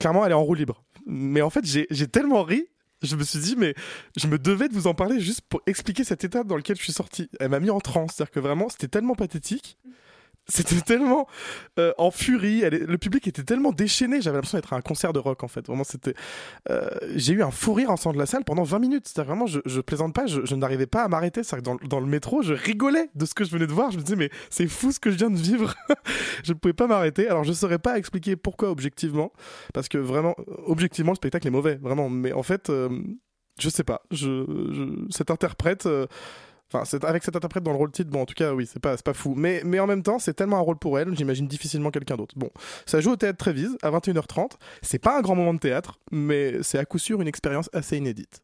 [0.00, 0.82] Clairement, elle est en roue libre.
[1.06, 2.68] Mais en fait, j'ai tellement ri
[3.02, 3.74] je me suis dit, mais
[4.16, 6.82] je me devais de vous en parler juste pour expliquer cet état dans lequel je
[6.82, 7.30] suis sorti.
[7.40, 9.78] Elle m'a mis en transe, c'est-à-dire que vraiment, c'était tellement pathétique.
[10.50, 11.26] C'était tellement
[11.78, 15.18] euh, en furie, le public était tellement déchaîné, j'avais l'impression d'être à un concert de
[15.18, 15.66] rock en fait.
[15.66, 16.14] Vraiment, c'était.
[16.70, 19.06] Euh, j'ai eu un fou rire en sortant de la salle pendant 20 minutes.
[19.06, 21.42] C'est-à-dire vraiment, je, je plaisante pas, je, je n'arrivais pas à m'arrêter.
[21.42, 23.90] Que dans, dans, le métro, je rigolais de ce que je venais de voir.
[23.90, 25.74] Je me disais, mais c'est fou ce que je viens de vivre.
[26.44, 27.28] je ne pouvais pas m'arrêter.
[27.28, 29.32] Alors, je ne saurais pas expliquer pourquoi objectivement,
[29.74, 30.34] parce que vraiment,
[30.64, 32.08] objectivement, le spectacle est mauvais, vraiment.
[32.08, 32.88] Mais en fait, euh,
[33.60, 34.00] je sais pas.
[34.10, 35.86] Je, je cet interprète.
[36.72, 38.96] Enfin, avec cet interprète dans le rôle titre, bon, en tout cas, oui, c'est pas,
[38.98, 39.34] pas fou.
[39.34, 42.34] Mais, mais en même temps, c'est tellement un rôle pour elle, j'imagine difficilement quelqu'un d'autre.
[42.36, 42.50] Bon,
[42.84, 44.52] ça joue au théâtre Trévise à 21h30.
[44.82, 47.96] C'est pas un grand moment de théâtre, mais c'est à coup sûr une expérience assez
[47.96, 48.42] inédite.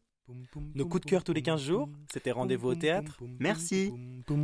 [0.73, 3.19] Nos coups de cœur tous les 15 jours, c'était rendez-vous au théâtre.
[3.39, 3.93] Merci.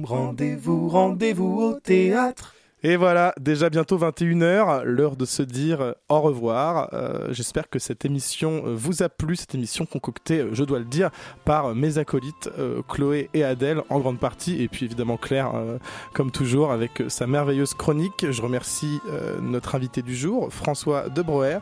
[0.03, 2.55] Rendez-vous, rendez-vous au théâtre.
[2.83, 6.89] Et voilà, déjà bientôt 21h, l'heure de se dire au revoir.
[6.93, 11.11] Euh, J'espère que cette émission vous a plu, cette émission concoctée, je dois le dire,
[11.45, 15.77] par mes acolytes euh, Chloé et Adèle en grande partie, et puis évidemment Claire, euh,
[16.13, 18.25] comme toujours, avec sa merveilleuse chronique.
[18.31, 21.59] Je remercie euh, notre invité du jour, François de Broer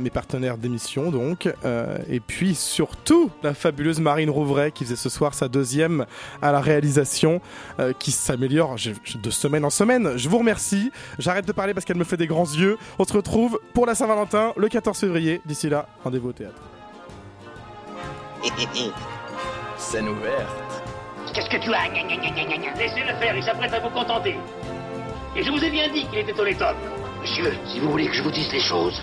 [0.00, 5.08] mes partenaires d'émission donc, euh, et puis surtout la fabuleuse Marine Rouvray qui faisait ce
[5.08, 6.06] soir sa deuxième
[6.40, 7.40] à la réalisation,
[7.80, 10.12] euh, qui s'améliore de semaine en semaine.
[10.16, 12.78] Je vous remercie, j'arrête de parler parce qu'elle me fait des grands yeux.
[12.98, 15.40] On se retrouve pour la Saint-Valentin le 14 février.
[15.46, 16.62] D'ici là, rendez-vous au théâtre.
[19.76, 20.82] Scène ouverte.
[21.34, 21.88] Qu'est-ce que tu as?
[22.78, 24.36] Laissez-le faire, il s'apprête à vous contenter.
[25.34, 26.76] Et je vous ai bien dit qu'il était honnête homme.
[27.22, 29.02] Monsieur, si vous voulez que je vous dise les choses,